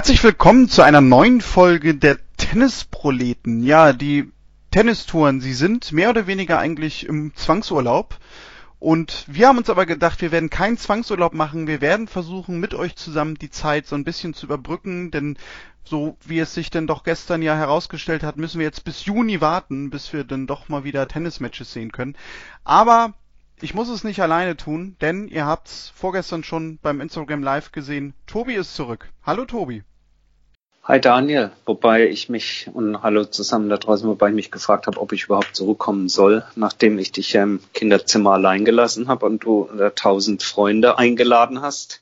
Herzlich 0.00 0.24
willkommen 0.24 0.66
zu 0.66 0.80
einer 0.80 1.02
neuen 1.02 1.42
Folge 1.42 1.94
der 1.94 2.16
Tennisproleten. 2.38 3.62
Ja, 3.62 3.92
die 3.92 4.32
Tennistouren, 4.70 5.42
sie 5.42 5.52
sind 5.52 5.92
mehr 5.92 6.08
oder 6.08 6.26
weniger 6.26 6.58
eigentlich 6.58 7.04
im 7.04 7.36
Zwangsurlaub. 7.36 8.16
Und 8.78 9.26
wir 9.28 9.46
haben 9.46 9.58
uns 9.58 9.68
aber 9.68 9.84
gedacht, 9.84 10.22
wir 10.22 10.32
werden 10.32 10.48
keinen 10.48 10.78
Zwangsurlaub 10.78 11.34
machen. 11.34 11.66
Wir 11.66 11.82
werden 11.82 12.08
versuchen, 12.08 12.58
mit 12.58 12.72
euch 12.72 12.96
zusammen 12.96 13.34
die 13.34 13.50
Zeit 13.50 13.86
so 13.86 13.94
ein 13.94 14.04
bisschen 14.04 14.32
zu 14.32 14.46
überbrücken, 14.46 15.10
denn 15.10 15.36
so 15.84 16.16
wie 16.24 16.38
es 16.38 16.54
sich 16.54 16.70
denn 16.70 16.86
doch 16.86 17.04
gestern 17.04 17.42
ja 17.42 17.54
herausgestellt 17.54 18.22
hat, 18.22 18.38
müssen 18.38 18.58
wir 18.58 18.64
jetzt 18.64 18.84
bis 18.84 19.04
Juni 19.04 19.42
warten, 19.42 19.90
bis 19.90 20.14
wir 20.14 20.24
dann 20.24 20.46
doch 20.46 20.70
mal 20.70 20.82
wieder 20.82 21.08
Tennismatches 21.08 21.74
sehen 21.74 21.92
können. 21.92 22.16
Aber 22.64 23.12
ich 23.60 23.74
muss 23.74 23.90
es 23.90 24.02
nicht 24.02 24.22
alleine 24.22 24.56
tun, 24.56 24.96
denn 25.02 25.28
ihr 25.28 25.44
habt's 25.44 25.92
vorgestern 25.94 26.42
schon 26.42 26.78
beim 26.78 27.02
Instagram 27.02 27.42
Live 27.42 27.70
gesehen. 27.70 28.14
Tobi 28.26 28.54
ist 28.54 28.74
zurück. 28.74 29.10
Hallo 29.26 29.44
Tobi. 29.44 29.84
Hi 30.82 30.98
Daniel, 30.98 31.52
wobei 31.66 32.08
ich 32.08 32.28
mich 32.28 32.68
und 32.72 33.02
hallo 33.02 33.24
zusammen 33.24 33.68
da 33.68 33.76
draußen, 33.76 34.08
wobei 34.08 34.30
ich 34.30 34.34
mich 34.34 34.50
gefragt 34.50 34.86
habe, 34.86 34.98
ob 35.00 35.12
ich 35.12 35.24
überhaupt 35.24 35.54
zurückkommen 35.54 36.08
soll, 36.08 36.44
nachdem 36.56 36.98
ich 36.98 37.12
dich 37.12 37.34
ja 37.34 37.42
im 37.42 37.60
Kinderzimmer 37.74 38.32
allein 38.32 38.64
gelassen 38.64 39.08
habe 39.08 39.26
und 39.26 39.44
du 39.44 39.68
tausend 39.94 40.42
Freunde 40.42 40.98
eingeladen 40.98 41.60
hast 41.60 42.00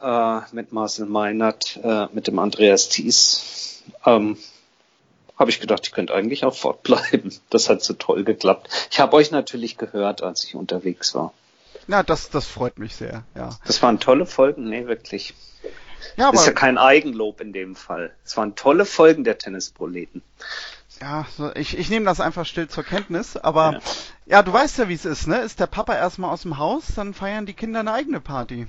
äh, 0.00 0.40
mit 0.52 0.72
Marcel 0.72 1.06
Meinert, 1.06 1.78
äh, 1.82 2.06
mit 2.12 2.26
dem 2.26 2.38
Andreas 2.38 2.88
Thies. 2.88 3.82
Ähm, 4.04 4.38
habe 5.38 5.50
ich 5.50 5.60
gedacht, 5.60 5.82
ich 5.84 5.92
könnte 5.92 6.14
eigentlich 6.14 6.44
auch 6.44 6.54
fortbleiben. 6.54 7.32
Das 7.50 7.68
hat 7.68 7.82
so 7.82 7.94
toll 7.94 8.24
geklappt. 8.24 8.68
Ich 8.90 9.00
habe 9.00 9.16
euch 9.16 9.30
natürlich 9.30 9.76
gehört, 9.76 10.22
als 10.22 10.44
ich 10.44 10.54
unterwegs 10.54 11.14
war. 11.14 11.32
Na, 11.86 12.02
das, 12.02 12.30
das 12.30 12.46
freut 12.46 12.78
mich 12.78 12.96
sehr, 12.96 13.24
ja. 13.34 13.50
Das 13.66 13.82
waren 13.82 14.00
tolle 14.00 14.26
Folgen, 14.26 14.68
nee, 14.68 14.86
wirklich. 14.86 15.34
Ja, 16.16 16.28
aber 16.28 16.32
das 16.32 16.42
ist 16.42 16.46
ja 16.46 16.52
kein 16.52 16.78
Eigenlob 16.78 17.40
in 17.40 17.52
dem 17.52 17.76
Fall. 17.76 18.14
Es 18.24 18.36
waren 18.36 18.54
tolle 18.54 18.84
Folgen 18.84 19.24
der 19.24 19.38
Tennisproleten. 19.38 20.22
Ja, 21.00 21.26
ich, 21.54 21.76
ich 21.76 21.90
nehme 21.90 22.06
das 22.06 22.20
einfach 22.20 22.46
still 22.46 22.68
zur 22.68 22.84
Kenntnis, 22.84 23.36
aber 23.36 23.72
ja. 23.72 23.80
ja, 24.26 24.42
du 24.42 24.52
weißt 24.52 24.78
ja, 24.78 24.88
wie 24.88 24.94
es 24.94 25.04
ist, 25.04 25.26
ne? 25.26 25.40
Ist 25.40 25.60
der 25.60 25.66
Papa 25.66 25.94
erstmal 25.94 26.30
aus 26.30 26.42
dem 26.42 26.56
Haus, 26.58 26.86
dann 26.94 27.12
feiern 27.12 27.44
die 27.44 27.52
Kinder 27.52 27.80
eine 27.80 27.92
eigene 27.92 28.20
Party. 28.20 28.66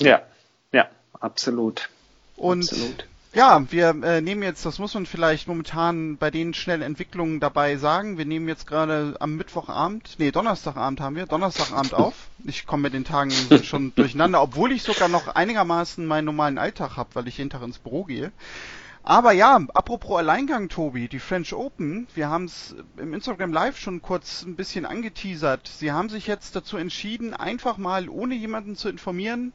Ja, 0.00 0.22
ja, 0.72 0.88
absolut. 1.20 1.88
Und 2.36 2.62
absolut. 2.62 3.06
Ja, 3.34 3.64
wir 3.70 3.96
äh, 4.02 4.20
nehmen 4.20 4.42
jetzt, 4.42 4.66
das 4.66 4.78
muss 4.78 4.92
man 4.92 5.06
vielleicht 5.06 5.48
momentan 5.48 6.18
bei 6.18 6.30
den 6.30 6.52
schnellen 6.52 6.82
Entwicklungen 6.82 7.40
dabei 7.40 7.78
sagen, 7.78 8.18
wir 8.18 8.26
nehmen 8.26 8.46
jetzt 8.46 8.66
gerade 8.66 9.16
am 9.20 9.36
Mittwochabend, 9.36 10.16
nee, 10.18 10.30
Donnerstagabend 10.30 11.00
haben 11.00 11.16
wir, 11.16 11.24
Donnerstagabend 11.24 11.94
auf. 11.94 12.12
Ich 12.44 12.66
komme 12.66 12.82
mit 12.82 12.92
den 12.92 13.04
Tagen 13.04 13.32
schon 13.64 13.94
durcheinander, 13.94 14.42
obwohl 14.42 14.70
ich 14.70 14.82
sogar 14.82 15.08
noch 15.08 15.28
einigermaßen 15.28 16.04
meinen 16.04 16.26
normalen 16.26 16.58
Alltag 16.58 16.98
habe, 16.98 17.08
weil 17.14 17.26
ich 17.26 17.38
jeden 17.38 17.48
Tag 17.48 17.62
ins 17.62 17.78
Büro 17.78 18.04
gehe. 18.04 18.32
Aber 19.02 19.32
ja, 19.32 19.58
apropos 19.72 20.18
Alleingang, 20.18 20.68
Tobi, 20.68 21.08
die 21.08 21.18
French 21.18 21.54
Open, 21.54 22.08
wir 22.14 22.28
haben 22.28 22.44
es 22.44 22.76
im 22.98 23.14
Instagram 23.14 23.52
Live 23.52 23.78
schon 23.78 24.02
kurz 24.02 24.42
ein 24.42 24.56
bisschen 24.56 24.84
angeteasert. 24.84 25.66
Sie 25.66 25.90
haben 25.90 26.10
sich 26.10 26.26
jetzt 26.26 26.54
dazu 26.54 26.76
entschieden, 26.76 27.32
einfach 27.32 27.78
mal 27.78 28.10
ohne 28.10 28.34
jemanden 28.34 28.76
zu 28.76 28.90
informieren, 28.90 29.54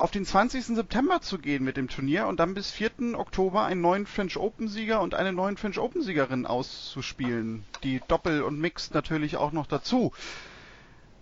auf 0.00 0.10
den 0.10 0.24
20. 0.24 0.64
September 0.64 1.20
zu 1.20 1.38
gehen 1.38 1.64
mit 1.64 1.76
dem 1.76 1.88
Turnier 1.88 2.26
und 2.26 2.40
dann 2.40 2.54
bis 2.54 2.70
4. 2.70 3.18
Oktober 3.18 3.64
einen 3.64 3.80
neuen 3.80 4.06
French 4.06 4.36
Open 4.36 4.68
Sieger 4.68 5.00
und 5.00 5.14
eine 5.14 5.32
neuen 5.32 5.56
French 5.56 5.78
Open 5.78 6.02
Siegerin 6.02 6.46
auszuspielen. 6.46 7.64
Die 7.82 8.00
Doppel 8.08 8.42
und 8.42 8.58
Mixed 8.58 8.94
natürlich 8.94 9.36
auch 9.36 9.52
noch 9.52 9.66
dazu. 9.66 10.12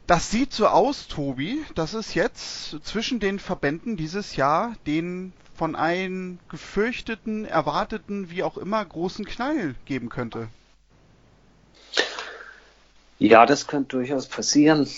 Das 0.06 0.30
sieht 0.30 0.52
so 0.52 0.68
aus, 0.68 1.06
Tobi, 1.06 1.64
dass 1.74 1.92
es 1.92 2.14
jetzt 2.14 2.82
zwischen 2.82 3.20
den 3.20 3.38
Verbänden 3.38 3.96
dieses 3.96 4.36
Jahr 4.36 4.74
den 4.86 5.32
von 5.54 5.76
einem 5.76 6.38
gefürchteten, 6.48 7.44
erwarteten, 7.44 8.30
wie 8.30 8.42
auch 8.42 8.56
immer, 8.56 8.82
großen 8.84 9.24
Knall 9.24 9.74
geben 9.84 10.08
könnte. 10.08 10.48
Ja, 13.18 13.44
das 13.44 13.66
könnte 13.66 13.96
durchaus 13.96 14.28
passieren. 14.28 14.88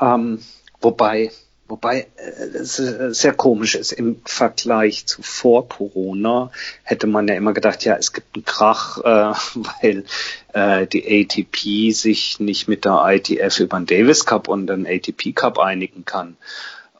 Ähm, 0.00 0.42
wobei 0.80 1.30
Wobei 1.70 2.08
äh, 2.16 2.58
es 2.58 2.80
äh, 2.80 3.14
sehr 3.14 3.32
komisch 3.32 3.76
ist. 3.76 3.92
Im 3.92 4.20
Vergleich 4.24 5.06
zu 5.06 5.22
vor 5.22 5.68
Corona 5.68 6.50
hätte 6.82 7.06
man 7.06 7.28
ja 7.28 7.34
immer 7.34 7.52
gedacht, 7.52 7.84
ja, 7.84 7.94
es 7.94 8.12
gibt 8.12 8.34
einen 8.34 8.44
Krach, 8.44 8.98
äh, 9.04 9.34
weil 9.54 10.04
äh, 10.52 10.86
die 10.88 11.24
ATP 11.24 11.92
sich 11.92 12.40
nicht 12.40 12.66
mit 12.66 12.84
der 12.84 13.02
ITF 13.06 13.60
über 13.60 13.78
den 13.78 13.86
Davis 13.86 14.26
Cup 14.26 14.48
und 14.48 14.66
den 14.66 14.84
ATP 14.84 15.32
Cup 15.32 15.60
einigen 15.60 16.04
kann. 16.04 16.36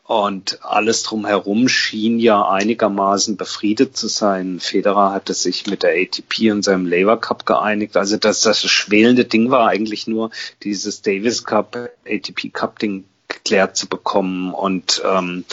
Und 0.03 0.59
alles 0.63 1.03
drumherum 1.03 1.67
schien 1.67 2.19
ja 2.19 2.49
einigermaßen 2.49 3.37
befriedet 3.37 3.95
zu 3.95 4.07
sein. 4.07 4.59
Federer 4.59 5.13
hatte 5.13 5.33
sich 5.33 5.67
mit 5.67 5.83
der 5.83 5.91
ATP 5.91 6.51
und 6.51 6.63
seinem 6.63 6.85
Labour 6.85 7.19
Cup 7.19 7.45
geeinigt. 7.45 7.95
Also 7.97 8.17
das, 8.17 8.41
das 8.41 8.61
schwelende 8.61 9.25
Ding 9.25 9.51
war 9.51 9.67
eigentlich 9.67 10.07
nur 10.07 10.31
dieses 10.63 11.01
Davis 11.01 11.43
Cup, 11.43 11.89
ATP 12.05 12.49
Cup 12.51 12.79
Ding 12.79 13.05
geklärt 13.31 13.75
zu 13.75 13.87
bekommen. 13.87 14.53
Und 14.53 15.01
ähm, 15.05 15.45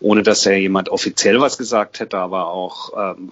ohne 0.00 0.22
dass 0.22 0.44
ja 0.44 0.52
jemand 0.52 0.88
offiziell 0.88 1.40
was 1.40 1.58
gesagt 1.58 2.00
hätte, 2.00 2.18
aber 2.18 2.48
auch 2.48 2.92
ähm, 2.96 3.30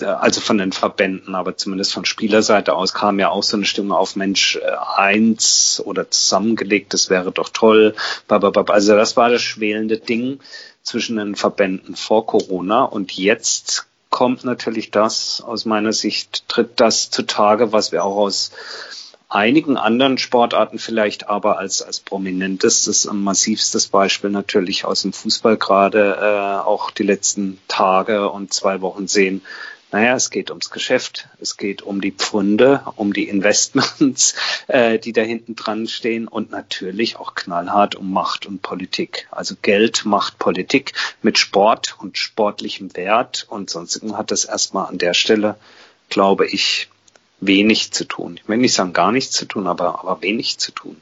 also 0.00 0.40
von 0.40 0.58
den 0.58 0.72
Verbänden, 0.72 1.34
aber 1.34 1.56
zumindest 1.56 1.92
von 1.92 2.04
Spielerseite 2.04 2.74
aus 2.74 2.94
kam 2.94 3.18
ja 3.18 3.30
auch 3.30 3.42
so 3.42 3.56
eine 3.56 3.66
Stimmung 3.66 3.96
auf 3.96 4.16
Mensch 4.16 4.56
äh, 4.56 4.62
eins 4.96 5.82
oder 5.84 6.10
zusammengelegt, 6.10 6.94
das 6.94 7.10
wäre 7.10 7.30
doch 7.30 7.48
toll. 7.48 7.94
Also 8.28 8.96
das 8.96 9.16
war 9.16 9.30
das 9.30 9.42
schwelende 9.42 9.98
Ding 9.98 10.40
zwischen 10.82 11.16
den 11.16 11.34
Verbänden 11.34 11.96
vor 11.96 12.26
Corona. 12.26 12.84
Und 12.84 13.12
jetzt 13.16 13.86
kommt 14.10 14.44
natürlich 14.44 14.90
das, 14.90 15.42
aus 15.44 15.64
meiner 15.64 15.92
Sicht 15.92 16.48
tritt 16.48 16.78
das 16.80 17.10
zutage, 17.10 17.72
was 17.72 17.90
wir 17.90 18.04
auch 18.04 18.16
aus 18.16 18.52
einigen 19.34 19.76
anderen 19.76 20.16
Sportarten 20.16 20.78
vielleicht 20.78 21.28
aber 21.28 21.58
als, 21.58 21.82
als 21.82 21.98
prominentestes 21.98 23.04
und 23.06 23.22
massivstes 23.22 23.88
Beispiel 23.88 24.30
natürlich 24.30 24.84
aus 24.84 25.02
dem 25.02 25.12
Fußball 25.12 25.56
gerade 25.56 26.16
äh, 26.20 26.66
auch 26.66 26.92
die 26.92 27.02
letzten 27.02 27.58
Tage 27.66 28.30
und 28.30 28.54
zwei 28.54 28.80
Wochen 28.80 29.08
sehen. 29.08 29.42
Naja, 29.90 30.14
es 30.14 30.30
geht 30.30 30.50
ums 30.50 30.70
Geschäft, 30.70 31.28
es 31.40 31.56
geht 31.56 31.82
um 31.82 32.00
die 32.00 32.12
Pfunde, 32.12 32.82
um 32.96 33.12
die 33.12 33.28
Investments, 33.28 34.34
äh, 34.68 34.98
die 34.98 35.12
da 35.12 35.22
hinten 35.22 35.56
dran 35.56 35.88
stehen 35.88 36.28
und 36.28 36.50
natürlich 36.50 37.16
auch 37.16 37.34
knallhart 37.34 37.96
um 37.96 38.12
Macht 38.12 38.46
und 38.46 38.62
Politik. 38.62 39.26
Also 39.32 39.56
Geld 39.60 40.04
macht 40.04 40.38
Politik 40.38 40.92
mit 41.22 41.38
Sport 41.38 41.96
und 42.00 42.18
sportlichem 42.18 42.94
Wert 42.96 43.46
und 43.48 43.68
sonstigen 43.68 44.16
hat 44.16 44.30
das 44.30 44.44
erstmal 44.44 44.86
an 44.86 44.98
der 44.98 45.14
Stelle, 45.14 45.56
glaube 46.08 46.46
ich, 46.46 46.88
wenig 47.46 47.92
zu 47.92 48.04
tun. 48.06 48.36
Ich 48.36 48.48
will 48.48 48.58
nicht 48.58 48.74
sagen 48.74 48.92
gar 48.92 49.12
nichts 49.12 49.32
zu 49.32 49.46
tun, 49.46 49.66
aber, 49.66 50.00
aber 50.00 50.22
wenig 50.22 50.58
zu 50.58 50.72
tun. 50.72 51.00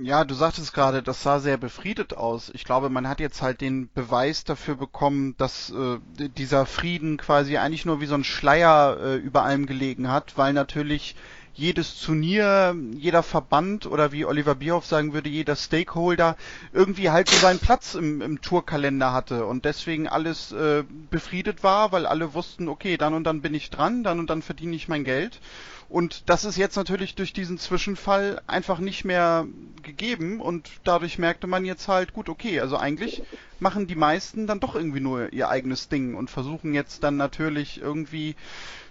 Ja, 0.00 0.24
du 0.24 0.32
sagtest 0.34 0.72
gerade, 0.72 1.02
das 1.02 1.24
sah 1.24 1.40
sehr 1.40 1.56
befriedet 1.56 2.16
aus. 2.16 2.52
Ich 2.54 2.62
glaube, 2.62 2.88
man 2.88 3.08
hat 3.08 3.18
jetzt 3.18 3.42
halt 3.42 3.60
den 3.60 3.90
Beweis 3.92 4.44
dafür 4.44 4.76
bekommen, 4.76 5.34
dass 5.38 5.70
äh, 5.70 5.98
dieser 6.28 6.66
Frieden 6.66 7.16
quasi 7.16 7.56
eigentlich 7.56 7.84
nur 7.84 8.00
wie 8.00 8.06
so 8.06 8.14
ein 8.14 8.22
Schleier 8.22 8.96
äh, 9.00 9.16
über 9.16 9.42
allem 9.42 9.66
gelegen 9.66 10.08
hat, 10.08 10.38
weil 10.38 10.52
natürlich 10.52 11.16
jedes 11.58 12.00
Turnier, 12.00 12.76
jeder 12.96 13.24
Verband 13.24 13.86
oder 13.86 14.12
wie 14.12 14.24
Oliver 14.24 14.54
Bierhoff 14.54 14.86
sagen 14.86 15.12
würde, 15.12 15.28
jeder 15.28 15.56
Stakeholder 15.56 16.36
irgendwie 16.72 17.10
halt 17.10 17.28
so 17.28 17.36
seinen 17.36 17.58
Platz 17.58 17.96
im, 17.96 18.22
im 18.22 18.40
Tourkalender 18.40 19.12
hatte 19.12 19.44
und 19.44 19.64
deswegen 19.64 20.06
alles 20.06 20.52
äh, 20.52 20.84
befriedet 21.10 21.64
war, 21.64 21.90
weil 21.90 22.06
alle 22.06 22.32
wussten, 22.32 22.68
okay, 22.68 22.96
dann 22.96 23.12
und 23.12 23.24
dann 23.24 23.42
bin 23.42 23.54
ich 23.54 23.70
dran, 23.70 24.04
dann 24.04 24.20
und 24.20 24.30
dann 24.30 24.40
verdiene 24.40 24.76
ich 24.76 24.86
mein 24.86 25.02
Geld. 25.02 25.40
Und 25.88 26.28
das 26.28 26.44
ist 26.44 26.58
jetzt 26.58 26.76
natürlich 26.76 27.14
durch 27.14 27.32
diesen 27.32 27.56
Zwischenfall 27.56 28.42
einfach 28.46 28.78
nicht 28.78 29.04
mehr 29.06 29.46
gegeben 29.82 30.40
und 30.40 30.70
dadurch 30.84 31.18
merkte 31.18 31.46
man 31.46 31.64
jetzt 31.64 31.88
halt, 31.88 32.12
gut, 32.12 32.28
okay, 32.28 32.60
also 32.60 32.76
eigentlich 32.76 33.22
machen 33.58 33.86
die 33.86 33.94
meisten 33.94 34.46
dann 34.46 34.60
doch 34.60 34.74
irgendwie 34.74 35.00
nur 35.00 35.32
ihr 35.32 35.48
eigenes 35.48 35.88
Ding 35.88 36.14
und 36.14 36.30
versuchen 36.30 36.74
jetzt 36.74 37.04
dann 37.04 37.16
natürlich 37.16 37.80
irgendwie 37.80 38.36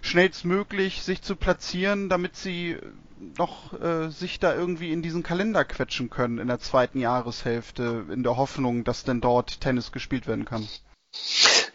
schnellstmöglich 0.00 1.02
sich 1.02 1.22
zu 1.22 1.36
platzieren, 1.36 2.08
damit 2.08 2.34
sie 2.34 2.76
noch 3.36 3.80
äh, 3.80 4.10
sich 4.10 4.40
da 4.40 4.54
irgendwie 4.54 4.92
in 4.92 5.02
diesen 5.02 5.22
Kalender 5.22 5.64
quetschen 5.64 6.10
können 6.10 6.38
in 6.38 6.48
der 6.48 6.60
zweiten 6.60 6.98
Jahreshälfte, 6.98 8.06
in 8.10 8.24
der 8.24 8.36
Hoffnung, 8.36 8.82
dass 8.82 9.04
denn 9.04 9.20
dort 9.20 9.60
Tennis 9.60 9.92
gespielt 9.92 10.26
werden 10.26 10.44
kann. 10.44 10.66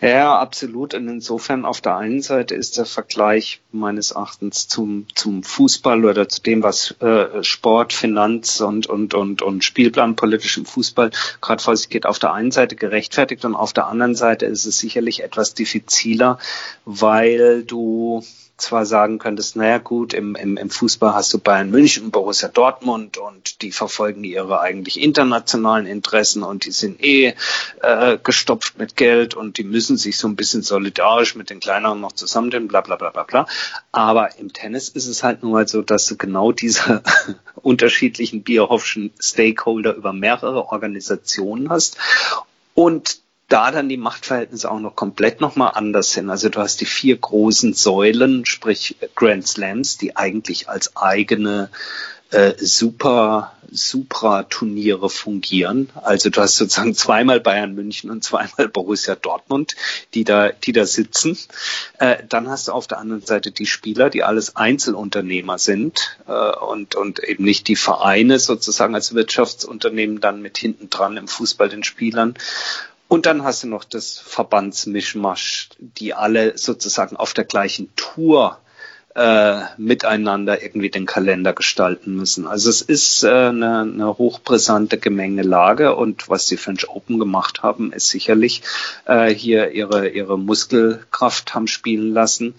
Ja, 0.02 0.38
absolut. 0.38 0.94
Und 0.96 1.08
insofern 1.08 1.64
auf 1.64 1.80
der 1.80 1.96
einen 1.96 2.22
Seite 2.22 2.56
ist 2.56 2.78
der 2.78 2.86
Vergleich 2.86 3.62
meines 3.72 4.12
Erachtens 4.12 4.68
zum, 4.68 5.06
zum 5.16 5.44
Fußball 5.44 6.04
oder 6.04 6.28
zu 6.28 6.42
dem, 6.42 6.62
was 6.62 6.92
äh, 7.00 7.42
Sport, 7.42 7.94
Finanz 7.94 8.60
und, 8.60 8.88
und, 8.88 9.14
und, 9.14 9.42
und 9.42 9.64
Spielplan 9.64 10.18
politisch 10.18 10.58
im 10.58 10.66
Fußball 10.66 11.12
gerade 11.40 11.64
vor 11.64 11.78
sich 11.78 11.88
geht, 11.88 12.06
auf 12.06 12.20
der 12.20 12.34
einen 12.34 12.52
Seite 12.52 12.76
gerechtfertigt 12.76 13.46
und 13.46 13.56
auf 13.56 13.72
der 13.72 13.88
anderen 13.88 14.16
Seite 14.16 14.46
ist 14.46 14.66
es 14.66 14.78
sicherlich 14.78 15.24
etwas 15.24 15.54
diffiziler, 15.54 16.38
weil 16.84 17.64
du 17.64 18.24
zwar 18.64 18.86
sagen 18.86 19.20
könntest, 19.20 19.56
naja 19.56 19.78
gut, 19.78 20.14
im, 20.14 20.36
im, 20.36 20.58
im 20.58 20.70
Fußball 20.70 21.14
hast 21.14 21.34
du 21.34 21.38
Bayern 21.38 21.70
München 21.70 22.06
und 22.06 22.12
Borussia 22.12 22.50
Dortmund 22.50 23.18
und 23.18 23.62
die 23.62 23.72
verfolgen 23.72 24.24
ihre 24.24 24.60
eigentlich 24.60 25.02
internationalen 25.02 25.86
Interessen 25.86 26.44
und 26.44 26.66
die 26.66 26.72
sind 26.72 27.04
eh 27.04 27.36
äh, 27.82 28.18
gestopft 28.24 28.78
mit 28.78 28.96
Geld 28.96 29.36
und 29.36 29.58
die 29.58 29.64
müssen 29.64 29.98
sich 29.98 30.18
so 30.18 30.28
ein 30.28 30.36
bisschen 30.36 30.64
solidarisch 30.64 31.36
mit 31.36 31.50
den 31.50 31.60
kleineren 31.60 32.00
noch 32.00 32.14
zusammentun, 32.14 32.68
bla 32.68 32.82
bla 32.82 32.96
bla 32.96 33.10
bla 33.12 33.24
bla. 33.24 33.48
Aber 33.92 34.38
im 34.38 34.54
Tennis 34.54 34.90
ist 34.90 35.08
es 35.08 35.24
halt 35.24 35.44
nun 35.44 35.52
mal 35.52 35.68
so, 35.68 35.82
dass 35.82 36.08
du 36.08 36.18
genau 36.18 36.52
diese 36.52 37.04
unterschiedlichen 37.56 38.44
Bierhoffschen 38.44 39.12
Stakeholder 39.20 39.94
über 39.94 40.14
mehrere 40.14 40.68
Organisationen 40.72 41.70
hast 41.70 41.98
und 42.74 43.24
da 43.50 43.72
dann 43.72 43.90
die 43.90 43.98
Machtverhältnisse 43.98 44.70
auch 44.70 44.80
noch 44.80 44.96
komplett 44.96 45.42
nochmal 45.42 45.72
anders 45.76 46.14
sind. 46.14 46.30
Also 46.30 46.50
du 46.50 46.60
hast 46.60 46.82
die 46.82 46.86
vier 46.86 47.18
großen 47.18 47.74
Säulen, 47.74 48.46
sprich 48.46 48.96
Grand 49.16 49.48
Slams, 49.48 49.98
die 49.98 50.16
eigentlich 50.16 50.70
als 50.70 50.96
eigene 50.96 51.70
äh, 52.32 52.54
super 52.58 53.54
Supra-Turniere 53.70 55.10
fungieren. 55.10 55.90
Also 55.96 56.30
du 56.30 56.42
hast 56.42 56.58
sozusagen 56.58 56.96
zweimal 56.96 57.40
Bayern 57.40 57.76
München 57.76 58.10
und 58.10 58.24
zweimal 58.24 58.68
Borussia 58.70 59.16
Dortmund, 59.16 59.76
die 60.14 60.24
da, 60.24 60.50
die 60.50 60.72
da 60.72 60.86
sitzen. 60.86 61.38
Äh, 62.00 62.24
dann 62.28 62.50
hast 62.50 62.68
du 62.68 62.72
auf 62.72 62.88
der 62.88 63.00
anderen 63.00 63.26
Seite 63.26 63.52
die 63.52 63.66
Spieler, 63.66 64.10
die 64.10 64.24
alles 64.24 64.56
Einzelunternehmer 64.56 65.58
sind 65.58 66.18
äh, 66.28 66.56
und, 66.58 66.96
und 66.96 67.20
eben 67.24 67.44
nicht 67.44 67.68
die 67.68 67.76
Vereine 67.76 68.40
sozusagen 68.40 68.96
als 68.96 69.14
Wirtschaftsunternehmen 69.14 70.20
dann 70.20 70.42
mit 70.42 70.58
hinten 70.58 70.90
dran 70.90 71.18
im 71.18 71.28
Fußball 71.28 71.70
den 71.70 71.84
Spielern. 71.84 72.36
Und 73.14 73.28
dann 73.28 73.44
hast 73.44 73.62
du 73.62 73.68
noch 73.68 73.84
das 73.84 74.18
Verbandsmischmasch, 74.18 75.70
die 75.78 76.16
alle 76.16 76.58
sozusagen 76.58 77.16
auf 77.16 77.36
der 77.36 77.44
gleichen 77.44 77.96
Tour 77.96 78.58
äh, 79.14 79.60
miteinander 79.78 80.64
irgendwie 80.64 80.90
den 80.90 81.06
Kalender 81.06 81.54
gestalten 81.54 82.16
müssen. 82.16 82.48
Also 82.48 82.72
es 82.72 82.82
ist 82.82 83.24
äh, 83.24 83.28
eine, 83.28 83.82
eine 83.82 84.18
hochbrisante 84.18 84.98
Gemengelage 84.98 85.96
und 85.96 86.28
was 86.28 86.48
die 86.48 86.58
French 86.58 86.90
Open 86.90 87.20
gemacht 87.20 87.62
haben, 87.62 87.94
ist 87.94 88.10
sicherlich 88.10 88.64
äh, 89.06 89.30
hier 89.30 89.70
ihre, 89.70 90.10
ihre 90.10 90.40
Muskelkraft 90.40 91.54
haben 91.54 91.68
spielen 91.68 92.14
lassen 92.14 92.56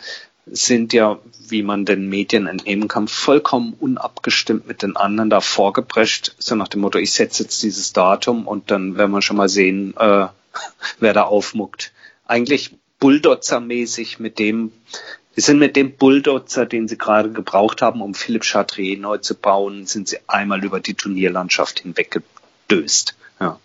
sind 0.46 0.92
ja, 0.92 1.18
wie 1.48 1.62
man 1.62 1.86
den 1.86 2.08
Medien 2.08 2.46
entnehmen 2.46 2.86
kann, 2.86 3.08
vollkommen 3.08 3.74
unabgestimmt 3.80 4.68
mit 4.68 4.82
den 4.82 4.94
anderen 4.94 5.30
da 5.30 5.40
vorgeprescht, 5.40 6.34
so 6.38 6.54
nach 6.54 6.68
dem 6.68 6.82
Motto, 6.82 6.98
ich 6.98 7.12
setze 7.12 7.44
jetzt 7.44 7.62
dieses 7.62 7.92
Datum 7.92 8.46
und 8.46 8.70
dann 8.70 8.96
werden 8.98 9.12
wir 9.12 9.22
schon 9.22 9.38
mal 9.38 9.48
sehen, 9.48 9.94
äh, 9.98 10.26
wer 11.00 11.12
da 11.12 11.22
aufmuckt. 11.22 11.92
Eigentlich 12.26 12.74
Bulldozer-mäßig 13.00 14.18
mit 14.18 14.38
dem, 14.38 14.72
wir 15.34 15.42
sind 15.42 15.58
mit 15.58 15.76
dem 15.76 15.96
Bulldozer, 15.96 16.64
den 16.64 16.88
sie 16.88 16.96
gerade 16.96 17.30
gebraucht 17.30 17.82
haben, 17.82 18.00
um 18.00 18.14
Philipp 18.14 18.44
Chatrier 18.44 18.98
neu 18.98 19.18
zu 19.18 19.34
bauen, 19.34 19.86
sind 19.86 20.08
sie 20.08 20.18
einmal 20.26 20.64
über 20.64 20.80
die 20.80 20.94
Turnierlandschaft 20.94 21.80
hinweggedöst. 21.80 23.16
Ja. 23.40 23.58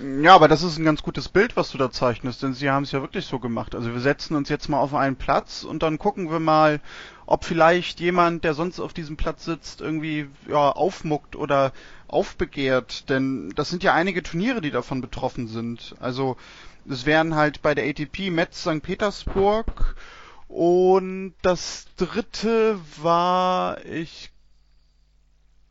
Ja, 0.00 0.34
aber 0.34 0.46
das 0.46 0.62
ist 0.62 0.78
ein 0.78 0.84
ganz 0.84 1.02
gutes 1.02 1.28
Bild, 1.28 1.56
was 1.56 1.70
du 1.72 1.78
da 1.78 1.90
zeichnest, 1.90 2.42
denn 2.42 2.54
sie 2.54 2.70
haben 2.70 2.84
es 2.84 2.92
ja 2.92 3.00
wirklich 3.00 3.26
so 3.26 3.40
gemacht. 3.40 3.74
Also 3.74 3.92
wir 3.92 4.00
setzen 4.00 4.36
uns 4.36 4.48
jetzt 4.48 4.68
mal 4.68 4.78
auf 4.78 4.94
einen 4.94 5.16
Platz 5.16 5.64
und 5.64 5.82
dann 5.82 5.98
gucken 5.98 6.30
wir 6.30 6.38
mal, 6.38 6.80
ob 7.26 7.44
vielleicht 7.44 7.98
jemand, 7.98 8.44
der 8.44 8.54
sonst 8.54 8.78
auf 8.78 8.92
diesem 8.92 9.16
Platz 9.16 9.44
sitzt, 9.44 9.80
irgendwie 9.80 10.28
ja, 10.46 10.70
aufmuckt 10.70 11.34
oder 11.34 11.72
aufbegehrt. 12.06 13.08
Denn 13.08 13.50
das 13.56 13.70
sind 13.70 13.82
ja 13.82 13.92
einige 13.92 14.22
Turniere, 14.22 14.60
die 14.60 14.70
davon 14.70 15.00
betroffen 15.00 15.48
sind. 15.48 15.96
Also 15.98 16.36
es 16.88 17.04
wären 17.04 17.34
halt 17.34 17.60
bei 17.62 17.74
der 17.74 17.88
ATP 17.88 18.30
Metz 18.30 18.60
St. 18.60 18.82
Petersburg 18.82 19.96
und 20.46 21.34
das 21.42 21.86
dritte 21.96 22.78
war, 23.02 23.84
ich 23.84 24.30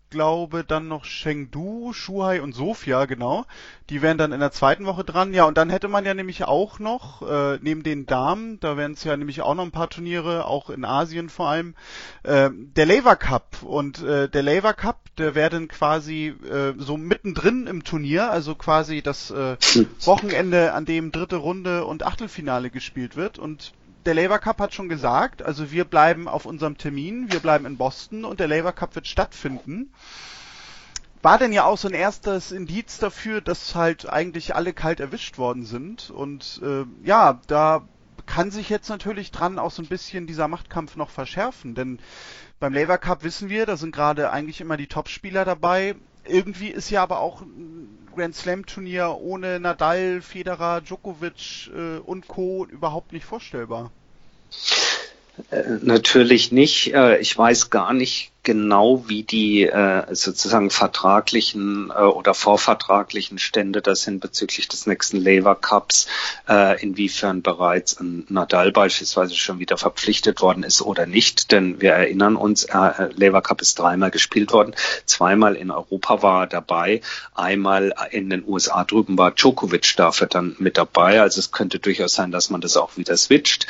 glaube, 0.10 0.64
dann 0.64 0.88
noch 0.88 1.06
Chengdu, 1.06 1.94
Shuhai 1.94 2.42
und 2.42 2.54
Sofia, 2.54 3.06
genau. 3.06 3.46
Die 3.90 4.02
wären 4.02 4.18
dann 4.18 4.32
in 4.32 4.40
der 4.40 4.52
zweiten 4.52 4.86
Woche 4.86 5.04
dran. 5.04 5.34
Ja, 5.34 5.46
und 5.46 5.58
dann 5.58 5.70
hätte 5.70 5.88
man 5.88 6.06
ja 6.06 6.14
nämlich 6.14 6.44
auch 6.44 6.80
noch, 6.80 7.22
äh, 7.22 7.58
neben 7.62 7.84
den 7.84 8.06
Damen, 8.06 8.60
da 8.60 8.78
wären 8.78 8.94
es 8.94 9.04
ja 9.04 9.16
nämlich 9.16 9.42
auch 9.42 9.56
noch 9.56 9.64
ein 9.64 9.72
paar 9.72 9.90
Turniere, 9.90 10.46
auch 10.46 10.70
in 10.70 10.86
Asien 10.86 11.30
vor 11.30 11.50
allem, 11.50 11.76
äh, 12.24 12.50
der 12.52 12.86
Lever 12.86 13.16
Cup. 13.16 13.64
Und 13.64 14.04
äh, 14.04 14.30
der 14.30 14.44
Lever 14.44 14.74
Cup, 14.74 15.00
der 15.18 15.36
wäre 15.36 15.50
dann 15.50 15.68
quasi 15.68 16.34
äh, 16.50 16.74
so 16.78 16.98
mittendrin 16.98 17.68
im 17.68 17.84
Turnier, 17.84 18.30
also 18.32 18.56
quasi 18.56 19.02
das 19.02 19.32
äh, 19.32 19.58
Wochenende, 20.02 20.74
an 20.74 20.86
dem 20.86 21.12
dritte 21.12 21.38
Runde 21.38 21.86
und 21.86 22.04
Achtelfinale 22.04 22.70
gespielt 22.70 23.16
wird. 23.16 23.40
Und 23.40 23.74
der 24.08 24.16
Labour 24.16 24.40
Cup 24.40 24.60
hat 24.62 24.74
schon 24.74 24.88
gesagt, 24.88 25.44
also 25.44 25.70
wir 25.70 25.84
bleiben 25.84 26.30
auf 26.30 26.46
unserem 26.46 26.78
Termin, 26.78 27.30
wir 27.30 27.42
bleiben 27.42 27.66
in 27.66 27.76
Boston 27.76 28.24
und 28.24 28.40
der 28.40 28.48
Labour 28.48 28.72
Cup 28.72 28.96
wird 28.96 29.06
stattfinden. 29.06 29.92
War 31.22 31.38
denn 31.38 31.52
ja 31.52 31.66
auch 31.66 31.78
so 31.78 31.90
ein 31.90 31.94
erstes 31.94 32.54
Indiz 32.54 33.00
dafür, 33.00 33.42
dass 33.42 33.76
halt 33.76 34.08
eigentlich 34.08 34.56
alle 34.56 34.72
kalt 34.72 35.02
erwischt 35.02 35.38
worden 35.38 35.66
sind. 35.66 36.10
Und 36.10 36.62
äh, 36.64 36.86
ja, 37.06 37.42
da 37.48 37.86
kann 38.26 38.50
sich 38.50 38.70
jetzt 38.70 38.88
natürlich 38.88 39.32
dran 39.32 39.60
auch 39.60 39.72
so 39.72 39.82
ein 39.82 39.90
bisschen 39.90 40.26
dieser 40.26 40.48
Machtkampf 40.48 40.96
noch 40.96 41.10
verschärfen. 41.10 41.76
Denn 41.76 42.00
beim 42.62 42.74
Labour 42.74 43.00
Cup 43.00 43.26
wissen 43.26 43.50
wir, 43.50 43.66
da 43.66 43.76
sind 43.76 43.94
gerade 43.94 44.32
eigentlich 44.32 44.62
immer 44.62 44.78
die 44.78 44.88
Topspieler 44.88 45.44
dabei. 45.44 45.96
Irgendwie 46.28 46.70
ist 46.70 46.90
ja 46.90 47.04
aber 47.04 47.20
auch 47.20 47.44
Grand 48.16 48.36
Slam 48.36 48.66
Turnier 48.66 49.18
ohne 49.20 49.60
Nadal, 49.60 50.22
Federer, 50.22 50.82
Djokovic 50.82 51.70
äh, 51.74 51.98
und 52.00 52.28
Co. 52.28 52.66
überhaupt 52.66 53.14
nicht 53.14 53.26
vorstellbar. 53.26 53.92
Äh, 55.52 55.64
natürlich 55.82 56.52
nicht. 56.52 56.94
Äh, 56.94 57.20
ich 57.20 57.38
weiß 57.38 57.70
gar 57.70 57.94
nicht 57.94 58.32
genau, 58.44 59.04
wie 59.08 59.24
die 59.24 59.64
äh, 59.64 60.04
sozusagen 60.16 60.70
vertraglichen 60.70 61.92
oder 61.92 62.34
vorvertraglichen 62.34 63.40
Stände 63.40 63.82
das 63.82 64.04
sind 64.04 64.22
bezüglich 64.22 64.70
des 64.70 64.88
nächsten 64.88 65.18
Lever 65.18 65.56
Cups, 65.56 66.08
inwiefern 66.80 67.42
bereits 67.42 68.00
ein 68.00 68.26
Nadal 68.30 68.72
beispielsweise 68.72 69.36
schon 69.36 69.60
wieder 69.60 69.78
verpflichtet 69.78 70.42
worden 70.42 70.64
ist 70.64 70.82
oder 70.82 71.06
nicht. 71.06 71.52
Denn 71.52 71.82
wir 71.82 71.92
erinnern 71.92 72.38
uns, 72.38 72.68
Lever 73.16 73.42
Cup 73.42 73.62
ist 73.62 73.80
dreimal 73.80 74.12
gespielt 74.12 74.54
worden. 74.54 74.74
Zweimal 75.06 75.58
in 75.58 75.70
Europa 75.70 76.22
war 76.22 76.44
er 76.44 76.48
dabei. 76.48 77.02
Einmal 77.36 77.94
in 78.12 78.30
den 78.30 78.48
USA 78.48 78.86
drüben 78.86 79.18
war 79.18 79.32
Djokovic 79.32 79.96
dafür 79.98 80.28
dann 80.28 80.56
mit 80.58 80.78
dabei. 80.78 81.20
Also 81.20 81.40
es 81.40 81.52
könnte 81.52 81.80
durchaus 81.80 82.14
sein, 82.14 82.32
dass 82.32 82.50
man 82.50 82.62
das 82.62 82.78
auch 82.78 82.96
wieder 82.96 83.18
switcht. 83.18 83.68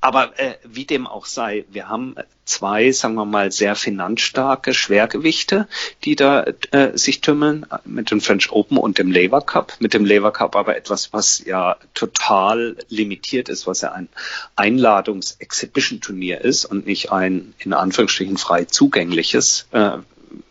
Aber 0.00 0.38
äh, 0.38 0.54
wie 0.64 0.86
dem 0.86 1.06
auch 1.06 1.26
sei, 1.26 1.64
wir 1.70 1.88
haben 1.88 2.14
zwei, 2.46 2.90
sagen 2.90 3.14
wir 3.14 3.26
mal, 3.26 3.52
sehr 3.52 3.76
finanzstarke 3.76 4.72
Schwergewichte, 4.72 5.68
die 6.04 6.16
da 6.16 6.44
äh, 6.70 6.96
sich 6.96 7.20
tümmeln 7.20 7.66
mit 7.84 8.10
dem 8.10 8.20
French 8.20 8.50
Open 8.50 8.78
und 8.78 8.98
dem 8.98 9.10
Lever 9.10 9.42
Cup. 9.42 9.74
Mit 9.78 9.92
dem 9.92 10.06
Lever 10.06 10.32
Cup 10.32 10.56
aber 10.56 10.76
etwas, 10.76 11.12
was 11.12 11.44
ja 11.44 11.76
total 11.94 12.76
limitiert 12.88 13.48
ist, 13.48 13.66
was 13.66 13.82
ja 13.82 13.92
ein 13.92 14.08
Einladungs-Exhibition-Turnier 14.56 16.40
ist 16.40 16.64
und 16.64 16.86
nicht 16.86 17.12
ein 17.12 17.54
in 17.58 17.74
Anführungsstrichen 17.74 18.38
frei 18.38 18.64
zugängliches. 18.64 19.68
Äh, 19.72 19.98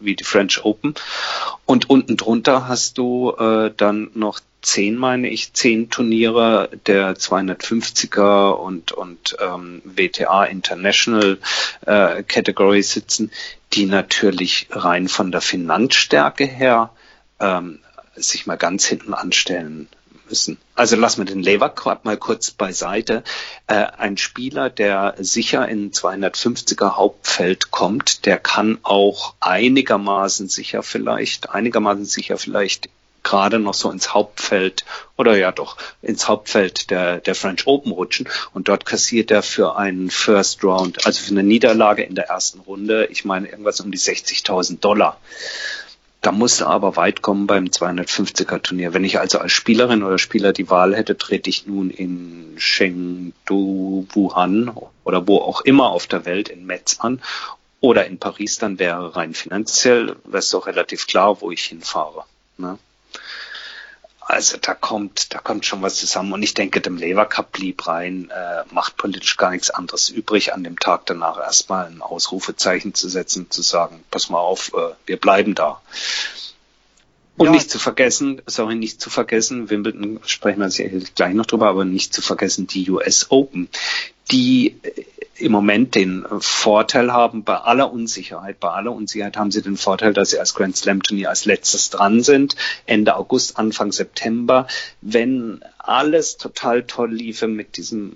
wie 0.01 0.15
die 0.15 0.23
French 0.23 0.63
Open. 0.65 0.93
Und 1.65 1.89
unten 1.89 2.17
drunter 2.17 2.67
hast 2.67 2.97
du 2.97 3.31
äh, 3.31 3.71
dann 3.75 4.11
noch 4.13 4.39
zehn, 4.61 4.95
meine 4.95 5.29
ich, 5.29 5.53
zehn 5.53 5.89
Turniere 5.89 6.69
der 6.85 7.15
250er 7.15 8.51
und, 8.51 8.91
und 8.91 9.37
ähm, 9.39 9.81
WTA 9.85 10.45
International 10.45 11.37
äh, 11.85 12.23
Category 12.23 12.83
sitzen, 12.83 13.31
die 13.73 13.85
natürlich 13.85 14.67
rein 14.71 15.07
von 15.07 15.31
der 15.31 15.41
Finanzstärke 15.41 16.45
her 16.45 16.91
ähm, 17.39 17.79
sich 18.15 18.47
mal 18.47 18.57
ganz 18.57 18.85
hinten 18.85 19.13
anstellen 19.13 19.87
müssen. 20.29 20.57
Also 20.75 20.95
lassen 20.95 21.21
wir 21.21 21.25
den 21.25 21.43
Lever 21.43 21.69
Cup 21.69 22.05
mal 22.05 22.17
kurz 22.17 22.51
beiseite. 22.51 23.23
Äh, 23.67 23.85
ein 23.97 24.17
Spieler, 24.17 24.69
der 24.69 25.15
sicher 25.17 25.67
in 25.67 25.91
250er 25.91 26.95
Hauptfeld 26.95 27.71
kommt, 27.71 28.25
der 28.25 28.37
kann 28.37 28.79
auch 28.83 29.33
einigermaßen 29.39 30.47
sicher 30.47 30.83
vielleicht, 30.83 31.49
einigermaßen 31.49 32.05
sicher 32.05 32.37
vielleicht 32.37 32.89
gerade 33.23 33.59
noch 33.59 33.73
so 33.73 33.91
ins 33.91 34.13
Hauptfeld 34.13 34.85
oder 35.17 35.37
ja 35.37 35.51
doch 35.51 35.77
ins 36.01 36.27
Hauptfeld 36.27 36.89
der, 36.89 37.19
der 37.19 37.35
French 37.35 37.67
Open 37.67 37.91
rutschen 37.91 38.27
und 38.53 38.67
dort 38.67 38.85
kassiert 38.85 39.31
er 39.31 39.43
für 39.43 39.75
einen 39.75 40.09
First 40.09 40.63
Round, 40.63 41.05
also 41.05 41.23
für 41.23 41.31
eine 41.31 41.43
Niederlage 41.43 42.03
in 42.03 42.15
der 42.15 42.25
ersten 42.25 42.59
Runde, 42.59 43.07
ich 43.07 43.25
meine 43.25 43.49
irgendwas 43.49 43.81
um 43.81 43.91
die 43.91 43.99
60.000 43.99 44.79
Dollar. 44.79 45.19
Da 46.21 46.33
musste 46.33 46.67
aber 46.67 46.97
weit 46.97 47.21
kommen 47.21 47.47
beim 47.47 47.65
250er 47.65 48.61
Turnier. 48.61 48.93
Wenn 48.93 49.05
ich 49.05 49.19
also 49.19 49.39
als 49.39 49.53
Spielerin 49.53 50.03
oder 50.03 50.17
Spieler 50.17 50.51
die 50.51 50.69
Wahl 50.69 50.93
hätte, 50.93 51.17
trete 51.17 51.49
ich 51.49 51.65
nun 51.65 51.89
in 51.89 52.57
Chengdu, 52.57 54.05
Wuhan 54.11 54.73
oder 55.05 55.27
wo 55.27 55.37
auch 55.37 55.61
immer 55.61 55.91
auf 55.91 56.07
der 56.07 56.25
Welt 56.25 56.49
in 56.49 56.65
Metz 56.65 56.99
an 56.99 57.21
oder 57.79 58.05
in 58.05 58.19
Paris, 58.19 58.57
dann 58.57 58.79
wäre 58.79 59.15
rein 59.15 59.33
finanziell, 59.33 60.17
wäre 60.25 60.39
es 60.39 60.49
doch 60.49 60.67
relativ 60.67 61.07
klar, 61.07 61.39
wo 61.39 61.51
ich 61.51 61.63
hinfahre. 61.63 62.25
Ne? 62.57 62.77
Also 64.29 64.57
da 64.61 64.75
kommt, 64.75 65.33
da 65.33 65.39
kommt 65.39 65.65
schon 65.65 65.81
was 65.81 65.95
zusammen. 65.95 66.33
Und 66.33 66.43
ich 66.43 66.53
denke, 66.53 66.81
dem 66.81 66.97
Lever 66.97 67.25
Cup 67.25 67.51
blieb 67.51 67.87
rein, 67.87 68.29
äh, 68.29 68.63
macht 68.71 68.95
politisch 68.95 69.37
gar 69.37 69.49
nichts 69.49 69.71
anderes 69.71 70.11
übrig, 70.11 70.53
an 70.53 70.63
dem 70.63 70.77
Tag 70.77 71.07
danach 71.07 71.39
erstmal 71.39 71.87
ein 71.87 72.03
Ausrufezeichen 72.03 72.93
zu 72.93 73.09
setzen, 73.09 73.49
zu 73.49 73.63
sagen, 73.63 74.03
pass 74.11 74.29
mal 74.29 74.37
auf, 74.37 74.71
äh, 74.75 74.93
wir 75.07 75.17
bleiben 75.17 75.55
da. 75.55 75.81
Und 77.37 77.47
ja. 77.47 77.51
nicht 77.53 77.71
zu 77.71 77.79
vergessen, 77.79 78.43
sorry, 78.45 78.75
nicht 78.75 79.01
zu 79.01 79.09
vergessen, 79.09 79.71
Wimbledon 79.71 80.19
sprechen 80.27 80.59
wir 80.59 80.69
sicherlich 80.69 81.15
gleich 81.15 81.33
noch 81.33 81.47
drüber, 81.47 81.67
aber 81.67 81.83
nicht 81.83 82.13
zu 82.13 82.21
vergessen 82.21 82.67
die 82.67 82.87
US 82.91 83.31
Open, 83.31 83.67
die 84.29 84.75
äh, 84.83 85.05
im 85.41 85.51
Moment 85.51 85.95
den 85.95 86.25
Vorteil 86.39 87.11
haben, 87.11 87.43
bei 87.43 87.55
aller 87.55 87.91
Unsicherheit, 87.91 88.59
bei 88.59 88.69
aller 88.69 88.91
Unsicherheit 88.91 89.37
haben 89.37 89.51
sie 89.51 89.61
den 89.61 89.77
Vorteil, 89.77 90.13
dass 90.13 90.31
sie 90.31 90.39
als 90.39 90.53
Grand 90.53 90.75
Slam 90.75 91.01
Turnier 91.01 91.29
als 91.29 91.45
letztes 91.45 91.89
dran 91.89 92.21
sind, 92.21 92.55
Ende 92.85 93.15
August, 93.15 93.57
Anfang 93.57 93.91
September. 93.91 94.67
Wenn 95.01 95.61
alles 95.77 96.37
total 96.37 96.83
toll 96.83 97.13
liefe 97.13 97.47
mit 97.47 97.77
diesem 97.77 98.15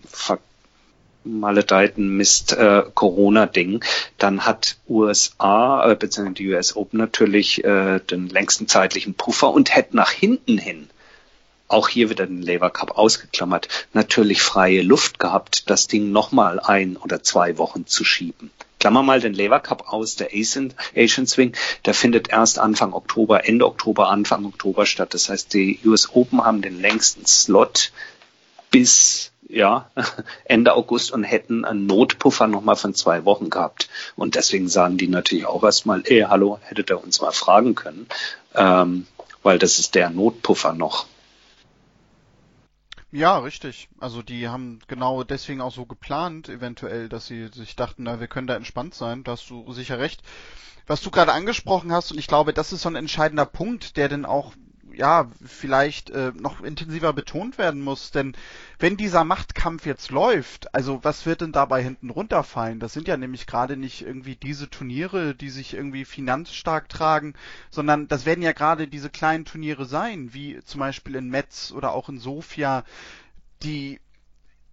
maledeiten 1.24 2.18
Mist 2.18 2.54
äh, 2.54 2.84
Corona-Ding, 2.94 3.84
dann 4.18 4.46
hat 4.46 4.78
USA 4.90 5.90
äh, 5.90 5.96
bzw. 5.96 6.32
die 6.32 6.54
US 6.54 6.76
Open 6.76 7.00
natürlich 7.00 7.64
äh, 7.64 8.00
den 8.00 8.30
längsten 8.30 8.68
zeitlichen 8.68 9.14
Puffer 9.14 9.52
und 9.52 9.74
hätte 9.76 9.96
nach 9.96 10.12
hinten 10.12 10.58
hin 10.58 10.90
auch 11.68 11.90
hier 11.90 12.10
wieder 12.10 12.28
den 12.28 12.42
Lever 12.42 12.70
Cup 12.70 12.98
ausgeklammert, 12.98 13.68
natürlich 13.94 14.42
freie 14.42 14.82
Luft 14.82 15.20
gehabt, 15.20 15.70
das 15.70 15.88
Ding 15.88 16.12
nochmal 16.12 16.60
ein 16.60 16.98
oder 16.98 17.24
zwei 17.24 17.58
Wochen 17.58 17.88
zu 17.88 18.04
schieben. 18.04 18.52
Klammer 18.80 19.02
mal 19.02 19.22
den 19.22 19.34
Lever 19.34 19.62
Cup 19.62 19.88
aus, 19.94 20.18
der 20.18 20.32
Asian, 20.34 20.74
Asian 20.96 21.26
Swing, 21.26 21.56
der 21.86 21.94
findet 21.94 22.30
erst 22.30 22.60
Anfang 22.60 22.94
Oktober, 22.94 23.48
Ende 23.48 23.66
Oktober, 23.66 24.10
Anfang 24.10 24.46
Oktober 24.46 24.86
statt. 24.86 25.14
Das 25.14 25.30
heißt, 25.30 25.54
die 25.54 25.80
US 25.86 26.10
Open 26.14 26.44
haben 26.44 26.62
den 26.62 26.82
längsten 26.82 27.26
Slot 27.26 27.94
bis 28.72 29.32
ja, 29.48 29.90
Ende 30.46 30.74
August 30.74 31.12
und 31.12 31.24
hätten 31.24 31.64
einen 31.64 31.86
Notpuffer 31.86 32.48
nochmal 32.48 32.76
von 32.76 32.94
zwei 32.94 33.24
Wochen 33.24 33.50
gehabt. 33.50 33.88
Und 34.16 34.36
deswegen 34.36 34.68
sagen 34.68 34.98
die 34.98 35.08
natürlich 35.08 35.46
auch 35.46 35.64
erstmal, 35.64 36.02
ey, 36.06 36.26
hallo, 36.28 36.60
hättet 36.64 36.90
ihr 36.90 37.02
uns 37.02 37.22
mal 37.22 37.32
fragen 37.32 37.76
können, 37.76 38.08
ähm, 38.56 39.08
weil 39.44 39.60
das 39.60 39.80
ist 39.80 39.96
der 39.96 40.10
Notpuffer 40.10 40.74
noch. 40.74 41.06
Ja, 43.16 43.38
richtig. 43.38 43.90
Also 44.00 44.24
die 44.24 44.48
haben 44.48 44.80
genau 44.88 45.24
deswegen 45.24 45.62
auch 45.62 45.72
so 45.72 45.86
geplant, 45.86 46.50
eventuell, 46.50 47.10
dass 47.10 47.28
sie 47.28 47.48
sich 47.50 47.76
dachten, 47.76 48.04
na, 48.04 48.20
wir 48.20 48.28
können 48.28 48.48
da 48.48 48.56
entspannt 48.56 48.96
sein. 48.96 49.24
Da 49.24 49.34
hast 49.34 49.48
du 49.52 49.72
sicher 49.72 50.00
recht. 50.00 50.24
Was 50.88 51.02
du 51.02 51.12
gerade 51.12 51.32
angesprochen 51.32 51.92
hast, 51.92 52.12
und 52.12 52.18
ich 52.18 52.26
glaube, 52.28 52.54
das 52.54 52.74
ist 52.74 52.82
so 52.82 52.90
ein 52.90 52.96
entscheidender 52.96 53.46
Punkt, 53.46 53.98
der 53.98 54.10
denn 54.10 54.26
auch 54.26 54.54
ja, 54.96 55.30
vielleicht 55.46 56.10
äh, 56.10 56.32
noch 56.40 56.62
intensiver 56.62 57.14
betont 57.14 57.58
werden 57.58 57.82
muss. 57.82 58.12
Denn 58.12 58.36
wenn 58.80 58.98
dieser 58.98 59.24
Machtkampf 59.24 59.86
jetzt 59.86 60.12
läuft, 60.12 60.74
also 60.74 61.04
was 61.04 61.26
wird 61.26 61.42
denn 61.42 61.52
dabei 61.52 61.84
hinten 61.84 62.10
runterfallen? 62.10 62.80
Das 62.80 62.94
sind 62.94 63.08
ja 63.08 63.18
nämlich 63.18 63.48
gerade 63.48 63.78
nicht 63.78 64.02
irgendwie 64.02 64.36
diese 64.36 64.70
Turniere, 64.70 65.36
die 65.36 65.50
sich 65.50 65.74
irgendwie 65.74 66.06
finanzstark 66.06 66.90
tragen, 66.90 67.34
sondern 67.70 68.08
das 68.08 68.26
werden 68.26 68.44
ja 68.44 68.54
gerade 68.54 68.88
diese 68.88 69.10
kleinen 69.10 69.46
Turniere 69.46 69.86
sein, 69.86 70.34
wie 70.34 70.60
zum 70.64 70.80
Beispiel 70.80 71.16
in 71.16 71.30
Metz 71.30 71.72
oder 71.72 71.94
auch 71.94 72.10
in 72.10 72.20
Sofia, 72.20 72.84
die 73.64 74.00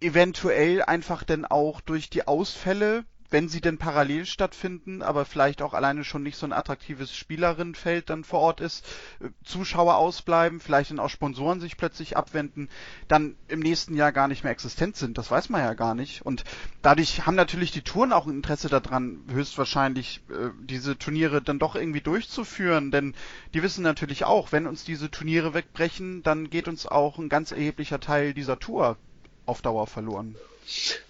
eventuell 0.01 0.81
einfach 0.81 1.23
denn 1.23 1.45
auch 1.45 1.81
durch 1.81 2.09
die 2.09 2.27
Ausfälle 2.27 3.05
wenn 3.31 3.47
sie 3.47 3.61
denn 3.61 3.77
parallel 3.77 4.25
stattfinden, 4.25 5.01
aber 5.01 5.25
vielleicht 5.25 5.61
auch 5.61 5.73
alleine 5.73 6.03
schon 6.03 6.21
nicht 6.21 6.37
so 6.37 6.45
ein 6.45 6.53
attraktives 6.53 7.15
Spielerinnenfeld 7.15 8.09
dann 8.09 8.23
vor 8.23 8.41
Ort 8.41 8.61
ist, 8.61 8.85
äh, 9.21 9.29
Zuschauer 9.43 9.95
ausbleiben, 9.95 10.59
vielleicht 10.59 10.91
dann 10.91 10.99
auch 10.99 11.09
Sponsoren 11.09 11.61
sich 11.61 11.77
plötzlich 11.77 12.17
abwenden, 12.17 12.69
dann 13.07 13.35
im 13.47 13.61
nächsten 13.61 13.95
Jahr 13.95 14.11
gar 14.11 14.27
nicht 14.27 14.43
mehr 14.43 14.51
existent 14.51 14.97
sind. 14.97 15.17
Das 15.17 15.31
weiß 15.31 15.49
man 15.49 15.61
ja 15.61 15.73
gar 15.73 15.95
nicht. 15.95 16.25
Und 16.25 16.43
dadurch 16.81 17.25
haben 17.25 17.35
natürlich 17.35 17.71
die 17.71 17.81
Touren 17.81 18.11
auch 18.13 18.27
ein 18.27 18.35
Interesse 18.35 18.67
daran, 18.67 19.21
höchstwahrscheinlich 19.31 20.21
äh, 20.29 20.49
diese 20.63 20.97
Turniere 20.97 21.41
dann 21.41 21.59
doch 21.59 21.75
irgendwie 21.75 22.01
durchzuführen, 22.01 22.91
denn 22.91 23.15
die 23.53 23.63
wissen 23.63 23.83
natürlich 23.83 24.25
auch, 24.25 24.51
wenn 24.51 24.67
uns 24.67 24.83
diese 24.83 25.09
Turniere 25.09 25.53
wegbrechen, 25.53 26.21
dann 26.23 26.49
geht 26.49 26.67
uns 26.67 26.85
auch 26.85 27.17
ein 27.17 27.29
ganz 27.29 27.51
erheblicher 27.51 28.01
Teil 28.01 28.33
dieser 28.33 28.59
Tour 28.59 28.97
auf 29.45 29.61
Dauer 29.61 29.87
verloren. 29.87 30.35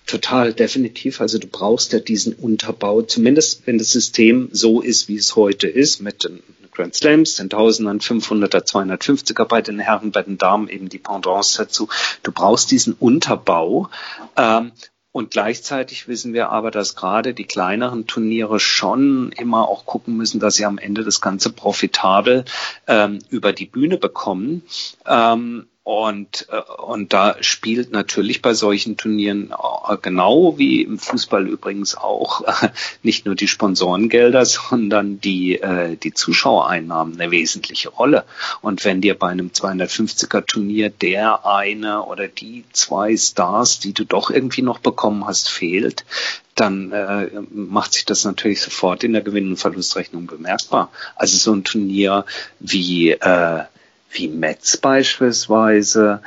Total, 0.05 0.53
definitiv. 0.53 1.22
Also 1.22 1.38
du 1.38 1.48
brauchst 1.48 1.93
ja 1.93 2.00
diesen 2.00 2.34
Unterbau, 2.34 3.01
zumindest 3.01 3.65
wenn 3.65 3.77
das 3.77 3.91
System 3.91 4.50
so 4.51 4.81
ist, 4.81 5.08
wie 5.08 5.15
es 5.15 5.36
heute 5.36 5.67
ist, 5.67 6.01
mit 6.01 6.24
den 6.24 6.43
Grand 6.72 6.96
Slams, 6.96 7.36
den 7.36 7.50
Tausendern, 7.50 8.00
500er, 8.00 8.65
250er 8.65 9.46
bei 9.46 9.62
den 9.62 9.79
Herren, 9.79 10.12
bei 10.12 10.24
den 10.24 10.38
Damen 10.38 10.67
eben 10.67 10.89
die 10.89 10.98
Pendants 10.98 11.53
dazu. 11.53 11.89
Du 12.24 12.31
brauchst 12.31 12.72
diesen 12.72 12.93
Unterbau. 12.93 13.89
Ähm, 14.36 14.72
und 15.13 15.31
gleichzeitig 15.31 16.08
wissen 16.08 16.34
wir 16.34 16.50
aber, 16.50 16.72
dass 16.72 16.96
gerade 16.96 17.34
die 17.34 17.43
kleineren 17.43 18.08
Turniere 18.08 18.62
schon 18.62 19.34
immer 19.34 19.67
auch 19.67 19.86
gucken 19.86 20.15
müssen, 20.15 20.39
dass 20.39 20.55
sie 20.55 20.65
am 20.65 20.77
Ende 20.77 21.03
das 21.03 21.20
Ganze 21.20 21.51
profitabel 21.51 22.46
ähm, 22.88 23.20
über 23.29 23.51
die 23.51 23.65
Bühne 23.65 23.98
bekommen. 23.98 24.63
Ähm, 25.05 25.67
und, 25.83 26.47
äh, 26.51 26.61
und 26.83 27.11
da 27.11 27.38
spielt 27.41 27.91
natürlich 27.91 28.43
bei 28.43 28.53
solchen 28.53 28.97
Turnieren 28.97 29.51
äh, 29.51 29.97
genau 30.00 30.59
wie 30.59 30.83
im 30.83 31.00
Fußball 31.00 31.47
übrigens 31.47 31.95
auch 31.95 32.43
nicht 33.03 33.25
nur 33.25 33.33
die 33.33 33.47
Sponsorengelder, 33.47 34.45
sondern 34.45 35.19
die, 35.19 35.59
äh, 35.59 35.95
die 35.95 36.13
Zuschauereinnahmen 36.13 37.19
eine 37.19 37.31
wesentliche 37.31 37.89
Rolle. 37.89 38.25
Und 38.61 38.85
wenn 38.85 39.01
dir 39.01 39.17
bei 39.17 39.29
einem 39.29 39.47
250er 39.50 40.45
Turnier 40.45 40.91
der 40.91 41.47
eine 41.47 42.03
oder 42.03 42.27
die 42.27 42.63
zwei 42.73 43.17
Stars, 43.17 43.79
die 43.79 43.93
du 43.93 44.05
doch 44.05 44.29
irgendwie 44.29 44.61
noch 44.61 44.79
bekommen 44.79 45.25
hast, 45.25 45.50
fehlt, 45.50 46.05
dann 46.53 46.91
äh, 46.91 47.27
macht 47.50 47.93
sich 47.93 48.05
das 48.05 48.23
natürlich 48.23 48.61
sofort 48.61 49.03
in 49.03 49.13
der 49.13 49.23
Gewinn- 49.23 49.50
und 49.50 49.57
Verlustrechnung 49.57 50.27
bemerkbar. 50.27 50.91
Also 51.15 51.38
so 51.38 51.53
ein 51.53 51.63
Turnier 51.63 52.25
wie 52.59 53.11
äh, 53.11 53.63
wie 54.12 54.27
Metz 54.27 54.77
beispielsweise, 54.77 56.22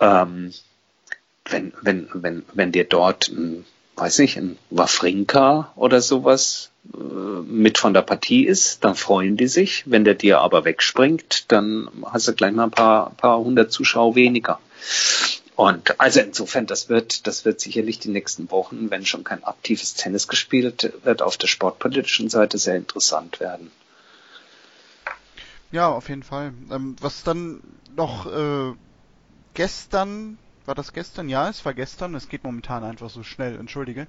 ähm, 0.00 0.52
wenn, 1.44 1.72
wenn, 1.82 2.08
wenn, 2.12 2.42
wenn 2.54 2.72
dir 2.72 2.84
dort 2.84 3.28
ein, 3.28 3.64
weiß 3.96 4.18
nicht, 4.20 4.36
ein 4.36 4.56
Wafrinka 4.70 5.72
oder 5.76 6.00
sowas 6.00 6.70
äh, 6.94 6.98
mit 6.98 7.78
von 7.78 7.94
der 7.94 8.02
Partie 8.02 8.46
ist, 8.46 8.84
dann 8.84 8.94
freuen 8.94 9.36
die 9.36 9.48
sich. 9.48 9.84
Wenn 9.86 10.04
der 10.04 10.14
dir 10.14 10.40
aber 10.40 10.64
wegspringt, 10.64 11.50
dann 11.52 11.88
hast 12.04 12.28
du 12.28 12.34
gleich 12.34 12.52
mal 12.52 12.64
ein 12.64 12.70
paar, 12.70 13.10
paar 13.16 13.38
hundert 13.38 13.72
Zuschauer 13.72 14.14
weniger. 14.14 14.60
Und 15.56 16.00
also 16.00 16.20
insofern, 16.20 16.64
das 16.64 16.88
wird, 16.88 17.26
das 17.26 17.44
wird 17.44 17.60
sicherlich 17.60 17.98
die 17.98 18.08
nächsten 18.08 18.50
Wochen, 18.50 18.90
wenn 18.90 19.04
schon 19.04 19.24
kein 19.24 19.44
aktives 19.44 19.92
Tennis 19.92 20.26
gespielt 20.26 20.90
wird, 21.02 21.20
auf 21.20 21.36
der 21.36 21.48
sportpolitischen 21.48 22.30
Seite 22.30 22.56
sehr 22.56 22.76
interessant 22.76 23.40
werden. 23.40 23.70
Ja, 25.72 25.88
auf 25.88 26.08
jeden 26.08 26.22
Fall. 26.22 26.52
Ähm, 26.70 26.96
was 27.00 27.22
dann 27.22 27.60
noch 27.94 28.26
äh, 28.26 28.74
gestern, 29.54 30.38
war 30.64 30.74
das 30.74 30.92
gestern? 30.92 31.28
Ja, 31.28 31.48
es 31.48 31.64
war 31.64 31.74
gestern. 31.74 32.14
Es 32.14 32.28
geht 32.28 32.44
momentan 32.44 32.84
einfach 32.84 33.10
so 33.10 33.22
schnell, 33.22 33.56
entschuldige. 33.58 34.06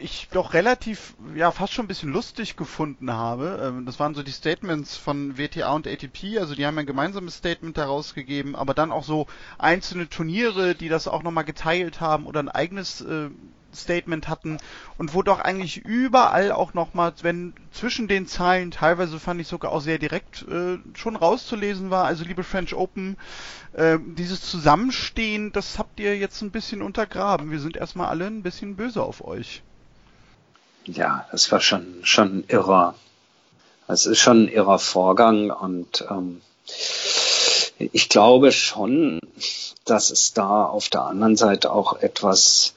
Ich 0.00 0.28
doch 0.32 0.54
relativ, 0.54 1.14
ja, 1.34 1.50
fast 1.50 1.74
schon 1.74 1.84
ein 1.84 1.88
bisschen 1.88 2.12
lustig 2.12 2.56
gefunden 2.56 3.12
habe. 3.12 3.60
Ähm, 3.62 3.86
das 3.86 3.98
waren 3.98 4.14
so 4.14 4.22
die 4.22 4.30
Statements 4.32 4.96
von 4.96 5.36
WTA 5.36 5.72
und 5.74 5.86
ATP. 5.86 6.38
Also 6.38 6.54
die 6.54 6.64
haben 6.64 6.78
ein 6.78 6.86
gemeinsames 6.86 7.36
Statement 7.36 7.76
daraus 7.76 8.14
gegeben, 8.14 8.56
aber 8.56 8.74
dann 8.74 8.92
auch 8.92 9.04
so 9.04 9.26
einzelne 9.58 10.08
Turniere, 10.08 10.74
die 10.76 10.88
das 10.88 11.08
auch 11.08 11.22
nochmal 11.24 11.44
geteilt 11.44 12.00
haben 12.00 12.26
oder 12.26 12.40
ein 12.40 12.48
eigenes 12.48 13.00
äh, 13.00 13.30
Statement 13.74 14.28
hatten 14.28 14.58
und 14.98 15.14
wo 15.14 15.22
doch 15.22 15.40
eigentlich 15.40 15.78
überall 15.78 16.52
auch 16.52 16.74
nochmal, 16.74 17.12
wenn 17.22 17.54
zwischen 17.72 18.08
den 18.08 18.26
Zeilen 18.26 18.70
teilweise 18.70 19.18
fand 19.18 19.40
ich 19.40 19.48
sogar 19.48 19.72
auch 19.72 19.80
sehr 19.80 19.98
direkt 19.98 20.42
äh, 20.48 20.78
schon 20.94 21.16
rauszulesen 21.16 21.90
war, 21.90 22.04
also 22.04 22.24
liebe 22.24 22.44
French 22.44 22.74
Open, 22.74 23.16
äh, 23.72 23.98
dieses 24.00 24.42
Zusammenstehen, 24.42 25.52
das 25.52 25.78
habt 25.78 26.00
ihr 26.00 26.16
jetzt 26.16 26.42
ein 26.42 26.50
bisschen 26.50 26.82
untergraben. 26.82 27.50
Wir 27.50 27.60
sind 27.60 27.76
erstmal 27.76 28.08
alle 28.08 28.26
ein 28.26 28.42
bisschen 28.42 28.76
böse 28.76 29.02
auf 29.02 29.24
euch. 29.24 29.62
Ja, 30.84 31.26
das 31.30 31.50
war 31.52 31.60
schon, 31.60 32.00
schon 32.02 32.44
irrer. 32.48 32.94
Es 33.88 34.06
ist 34.06 34.20
schon 34.20 34.44
ein 34.44 34.48
irrer 34.48 34.78
Vorgang 34.78 35.50
und 35.50 36.04
ähm, 36.10 36.40
ich 37.78 38.08
glaube 38.08 38.52
schon, 38.52 39.20
dass 39.84 40.10
es 40.10 40.32
da 40.32 40.64
auf 40.64 40.88
der 40.88 41.02
anderen 41.02 41.36
Seite 41.36 41.72
auch 41.72 42.00
etwas 42.00 42.74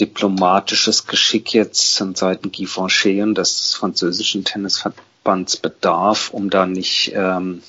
diplomatisches 0.00 1.06
Geschick 1.06 1.52
jetzt 1.52 1.98
von 1.98 2.14
Seiten 2.14 2.52
Guy 2.52 2.66
Fanchet 2.66 3.22
und 3.22 3.36
des 3.36 3.74
französischen 3.74 4.44
Tennisverbands 4.44 5.56
bedarf, 5.56 6.30
um 6.30 6.50
da 6.50 6.66
nicht, 6.66 7.12
ähm, 7.14 7.62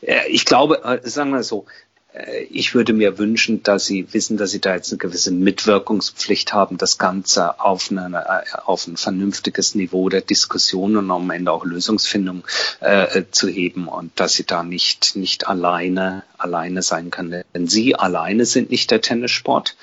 äh, 0.00 0.28
ich 0.28 0.44
glaube, 0.44 0.84
äh, 0.84 1.08
sagen 1.08 1.30
wir 1.30 1.42
so, 1.42 1.66
äh, 2.12 2.42
ich 2.44 2.74
würde 2.74 2.92
mir 2.92 3.18
wünschen, 3.18 3.62
dass 3.62 3.86
Sie 3.86 4.12
wissen, 4.12 4.36
dass 4.36 4.50
Sie 4.50 4.60
da 4.60 4.74
jetzt 4.74 4.92
eine 4.92 4.98
gewisse 4.98 5.30
Mitwirkungspflicht 5.30 6.52
haben, 6.52 6.78
das 6.78 6.98
Ganze 6.98 7.60
auf, 7.60 7.90
eine, 7.90 8.44
auf 8.66 8.86
ein 8.86 8.96
vernünftiges 8.96 9.74
Niveau 9.74 10.08
der 10.08 10.22
Diskussion 10.22 10.96
und 10.96 11.10
am 11.10 11.30
Ende 11.30 11.52
auch 11.52 11.64
Lösungsfindung 11.64 12.44
äh, 12.80 13.22
zu 13.30 13.48
heben 13.48 13.88
und 13.88 14.18
dass 14.18 14.34
Sie 14.34 14.44
da 14.44 14.62
nicht, 14.62 15.16
nicht 15.16 15.46
alleine 15.46 16.24
alleine 16.38 16.82
sein 16.82 17.10
kann. 17.10 17.42
Denn 17.54 17.66
sie 17.66 17.94
alleine 17.94 18.46
sind 18.46 18.70
nicht 18.70 18.90
der 18.90 19.00
Tennissport. 19.00 19.76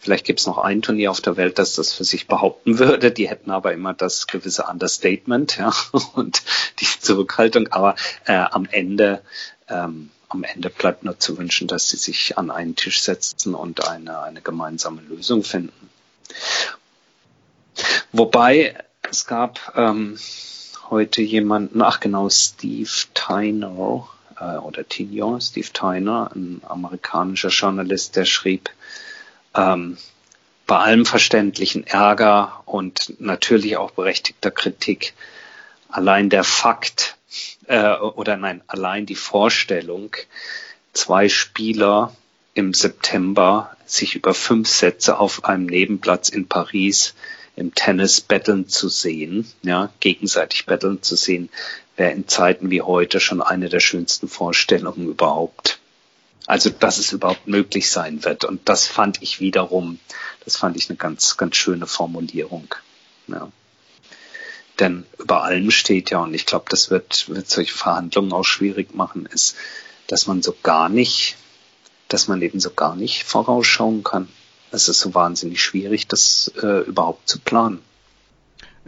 Vielleicht 0.00 0.24
gibt 0.24 0.40
es 0.40 0.46
noch 0.46 0.58
ein 0.58 0.82
Turnier 0.82 1.10
auf 1.10 1.20
der 1.20 1.36
Welt, 1.36 1.58
das 1.58 1.74
das 1.74 1.92
für 1.92 2.04
sich 2.04 2.28
behaupten 2.28 2.78
würde. 2.78 3.10
Die 3.10 3.28
hätten 3.28 3.50
aber 3.50 3.72
immer 3.72 3.94
das 3.94 4.26
gewisse 4.26 4.64
Understatement 4.64 5.58
ja, 5.58 5.72
und 6.14 6.42
die 6.78 6.86
Zurückhaltung. 6.86 7.68
Aber 7.68 7.96
äh, 8.26 8.32
am 8.32 8.66
Ende 8.70 9.22
ähm, 9.68 10.10
am 10.28 10.44
Ende 10.44 10.70
bleibt 10.70 11.04
nur 11.04 11.18
zu 11.18 11.38
wünschen, 11.38 11.68
dass 11.68 11.88
sie 11.88 11.96
sich 11.96 12.36
an 12.36 12.50
einen 12.50 12.76
Tisch 12.76 13.00
setzen 13.00 13.54
und 13.54 13.88
eine, 13.88 14.20
eine 14.20 14.42
gemeinsame 14.42 15.00
Lösung 15.02 15.42
finden. 15.42 15.88
Wobei 18.12 18.76
es 19.10 19.26
gab 19.26 19.72
ähm, 19.76 20.18
heute 20.90 21.22
jemanden, 21.22 21.80
ach 21.82 22.00
genau, 22.00 22.28
Steve 22.28 22.90
Tyner 23.14 24.06
äh, 24.38 24.56
oder 24.56 24.86
Tignon, 24.86 25.40
Steve 25.40 25.68
Tyner, 25.72 26.30
ein 26.34 26.60
amerikanischer 26.66 27.48
Journalist, 27.48 28.16
der 28.16 28.24
schrieb, 28.24 28.70
ähm, 29.54 29.98
bei 30.66 30.76
allem 30.76 31.06
verständlichen 31.06 31.86
Ärger 31.86 32.62
und 32.66 33.14
natürlich 33.20 33.76
auch 33.76 33.92
berechtigter 33.92 34.50
Kritik, 34.50 35.14
allein 35.88 36.28
der 36.28 36.44
Fakt, 36.44 37.16
äh, 37.66 37.94
oder 37.94 38.36
nein, 38.36 38.62
allein 38.66 39.06
die 39.06 39.14
Vorstellung, 39.14 40.14
zwei 40.92 41.28
Spieler 41.28 42.14
im 42.54 42.74
September 42.74 43.76
sich 43.86 44.14
über 44.14 44.34
fünf 44.34 44.68
Sätze 44.68 45.18
auf 45.18 45.44
einem 45.44 45.66
Nebenplatz 45.66 46.28
in 46.28 46.48
Paris 46.48 47.14
im 47.56 47.74
Tennis 47.74 48.20
betteln 48.20 48.68
zu 48.68 48.88
sehen, 48.88 49.50
ja, 49.62 49.90
gegenseitig 50.00 50.66
betteln 50.66 51.02
zu 51.02 51.16
sehen, 51.16 51.48
wäre 51.96 52.12
in 52.12 52.28
Zeiten 52.28 52.70
wie 52.70 52.82
heute 52.82 53.20
schon 53.20 53.42
eine 53.42 53.68
der 53.68 53.80
schönsten 53.80 54.28
Vorstellungen 54.28 55.08
überhaupt. 55.08 55.77
Also, 56.48 56.70
dass 56.70 56.96
es 56.96 57.12
überhaupt 57.12 57.46
möglich 57.46 57.90
sein 57.90 58.24
wird. 58.24 58.46
Und 58.46 58.70
das 58.70 58.86
fand 58.86 59.22
ich 59.22 59.38
wiederum, 59.38 59.98
das 60.46 60.56
fand 60.56 60.78
ich 60.78 60.88
eine 60.88 60.96
ganz, 60.96 61.36
ganz 61.36 61.56
schöne 61.56 61.86
Formulierung. 61.86 62.74
Ja. 63.26 63.52
Denn 64.78 65.04
über 65.18 65.42
allem 65.42 65.70
steht 65.70 66.08
ja, 66.08 66.20
und 66.20 66.32
ich 66.32 66.46
glaube, 66.46 66.64
das 66.70 66.90
wird, 66.90 67.28
wird 67.28 67.50
solche 67.50 67.74
Verhandlungen 67.74 68.32
auch 68.32 68.44
schwierig 68.44 68.94
machen, 68.94 69.26
ist, 69.26 69.56
dass 70.06 70.26
man 70.26 70.40
so 70.40 70.56
gar 70.62 70.88
nicht, 70.88 71.36
dass 72.08 72.28
man 72.28 72.40
eben 72.40 72.60
so 72.60 72.70
gar 72.70 72.96
nicht 72.96 73.24
vorausschauen 73.24 74.02
kann. 74.02 74.26
Es 74.70 74.88
ist 74.88 75.00
so 75.00 75.14
wahnsinnig 75.14 75.62
schwierig, 75.62 76.08
das 76.08 76.50
äh, 76.62 76.80
überhaupt 76.86 77.28
zu 77.28 77.40
planen. 77.40 77.82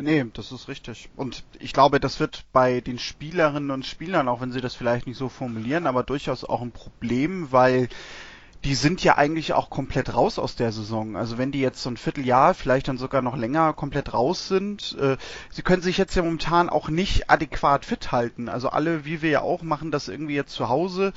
Nee, 0.03 0.25
das 0.33 0.53
ist 0.53 0.69
richtig. 0.69 1.09
Und 1.17 1.45
ich 1.59 1.73
glaube, 1.73 2.01
das 2.01 2.21
wird 2.21 2.45
bei 2.53 2.81
den 2.81 2.99
Spielerinnen 2.99 3.71
und 3.71 3.85
Spielern, 3.85 4.29
auch 4.29 4.41
wenn 4.41 4.53
sie 4.53 4.61
das 4.61 4.75
vielleicht 4.75 5.07
nicht 5.07 5.19
so 5.19 5.29
formulieren, 5.29 5.87
aber 5.87 6.03
durchaus 6.03 6.45
auch 6.45 6.63
ein 6.63 6.73
Problem, 6.73 7.53
weil 7.53 7.89
die 8.65 8.75
sind 8.75 9.03
ja 9.03 9.17
eigentlich 9.17 9.55
auch 9.55 9.71
komplett 9.71 10.15
raus 10.15 10.39
aus 10.39 10.55
der 10.55 10.71
Saison. 10.71 11.17
Also 11.17 11.39
wenn 11.39 11.51
die 11.51 11.61
jetzt 11.61 11.83
so 11.83 11.91
ein 11.91 11.97
Vierteljahr, 11.97 12.53
vielleicht 12.53 12.89
dann 12.89 12.99
sogar 12.99 13.23
noch 13.23 13.37
länger 13.37 13.73
komplett 13.73 14.13
raus 14.13 14.49
sind, 14.49 14.97
äh, 15.01 15.17
sie 15.51 15.63
können 15.63 15.83
sich 15.83 15.97
jetzt 15.97 16.15
ja 16.15 16.23
momentan 16.23 16.69
auch 16.69 16.89
nicht 16.89 17.31
adäquat 17.31 17.87
fit 17.87 18.13
halten. 18.13 18.49
Also 18.49 18.69
alle, 18.69 19.05
wie 19.05 19.23
wir 19.23 19.31
ja 19.31 19.41
auch, 19.41 19.63
machen 19.63 19.91
das 19.91 20.09
irgendwie 20.09 20.35
jetzt 20.35 20.53
zu 20.53 20.69
Hause. 20.69 21.13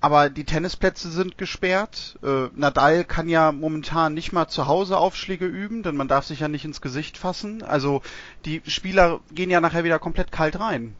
Aber 0.00 0.30
die 0.30 0.44
Tennisplätze 0.44 1.10
sind 1.10 1.38
gesperrt. 1.38 2.18
Äh, 2.22 2.48
Nadal 2.54 3.04
kann 3.04 3.28
ja 3.28 3.50
momentan 3.50 4.14
nicht 4.14 4.32
mal 4.32 4.46
zu 4.46 4.68
Hause 4.68 4.96
Aufschläge 4.96 5.46
üben, 5.46 5.82
denn 5.82 5.96
man 5.96 6.06
darf 6.06 6.24
sich 6.24 6.40
ja 6.40 6.48
nicht 6.48 6.64
ins 6.64 6.80
Gesicht 6.80 7.18
fassen. 7.18 7.62
Also 7.62 8.02
die 8.44 8.62
Spieler 8.66 9.20
gehen 9.32 9.50
ja 9.50 9.60
nachher 9.60 9.82
wieder 9.82 9.98
komplett 9.98 10.30
kalt 10.30 10.60
rein. 10.60 10.94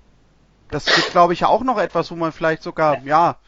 Das 0.71 0.87
ist, 0.87 1.13
glaube 1.13 1.33
ich, 1.33 1.41
ja 1.41 1.49
auch 1.49 1.63
noch 1.63 1.79
etwas, 1.79 2.11
wo 2.11 2.17
man 2.17 2.33
vielleicht 2.33 2.63
sogar, 2.63 3.03
ja, 3.05 3.39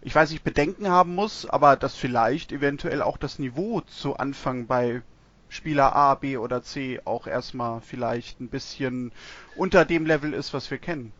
ich 0.00 0.14
weiß 0.14 0.30
nicht, 0.30 0.44
Bedenken 0.44 0.88
haben 0.88 1.14
muss, 1.14 1.44
aber 1.44 1.76
dass 1.76 1.94
vielleicht 1.94 2.52
eventuell 2.52 3.02
auch 3.02 3.18
das 3.18 3.38
Niveau 3.38 3.80
zu 3.82 4.16
Anfang 4.16 4.66
bei 4.66 5.02
Spieler 5.50 5.94
A, 5.94 6.14
B 6.14 6.36
oder 6.36 6.62
C 6.62 7.00
auch 7.04 7.26
erstmal 7.26 7.80
vielleicht 7.80 8.40
ein 8.40 8.48
bisschen 8.48 9.12
unter 9.56 9.84
dem 9.84 10.06
Level 10.06 10.32
ist, 10.32 10.54
was 10.54 10.70
wir 10.70 10.78
kennen. 10.78 11.12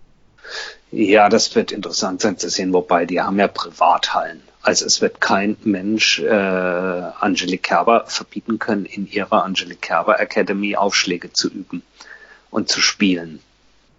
Ja, 0.90 1.28
das 1.28 1.54
wird 1.54 1.72
interessant 1.72 2.20
sein 2.20 2.38
zu 2.38 2.48
sehen, 2.50 2.72
wobei 2.72 3.06
die 3.06 3.20
haben 3.20 3.38
ja 3.38 3.48
Privathallen. 3.48 4.42
Also 4.62 4.84
es 4.84 5.00
wird 5.00 5.20
kein 5.20 5.56
Mensch 5.62 6.18
äh, 6.18 6.30
Angelique 6.30 7.62
Kerber 7.62 8.04
verbieten 8.06 8.58
können, 8.58 8.84
in 8.84 9.06
ihrer 9.06 9.44
Angelique 9.44 9.80
Kerber 9.80 10.20
Academy 10.20 10.76
Aufschläge 10.76 11.32
zu 11.32 11.48
üben 11.48 11.82
und 12.50 12.68
zu 12.68 12.80
spielen 12.80 13.40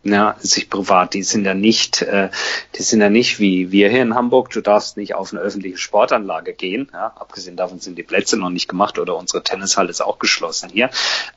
ja, 0.04 0.36
sich 0.40 0.70
privat, 0.70 1.14
die 1.14 1.24
sind 1.24 1.46
ja 1.46 1.54
nicht, 1.54 2.02
äh, 2.02 2.30
die 2.76 2.82
sind 2.82 3.02
ja 3.02 3.10
nicht 3.10 3.40
wie 3.40 3.72
wir 3.72 3.90
hier 3.90 4.02
in 4.02 4.16
Hamburg, 4.16 4.50
du 4.50 4.62
darfst 4.62 4.98
nicht 4.98 5.14
auf 5.14 5.32
eine 5.32 5.42
öffentliche 5.42 5.78
Sportanlage 5.78 6.54
gehen, 6.54 6.90
ja, 6.92 7.14
abgesehen 7.16 7.56
davon 7.56 7.80
sind 7.80 7.98
die 7.98 8.04
Plätze 8.04 8.38
noch 8.38 8.50
nicht 8.50 8.68
gemacht 8.68 8.98
oder 8.98 9.16
unsere 9.16 9.44
Tennishalle 9.44 9.90
ist 9.90 10.02
auch 10.02 10.18
geschlossen 10.18 10.70
hier. 10.70 10.90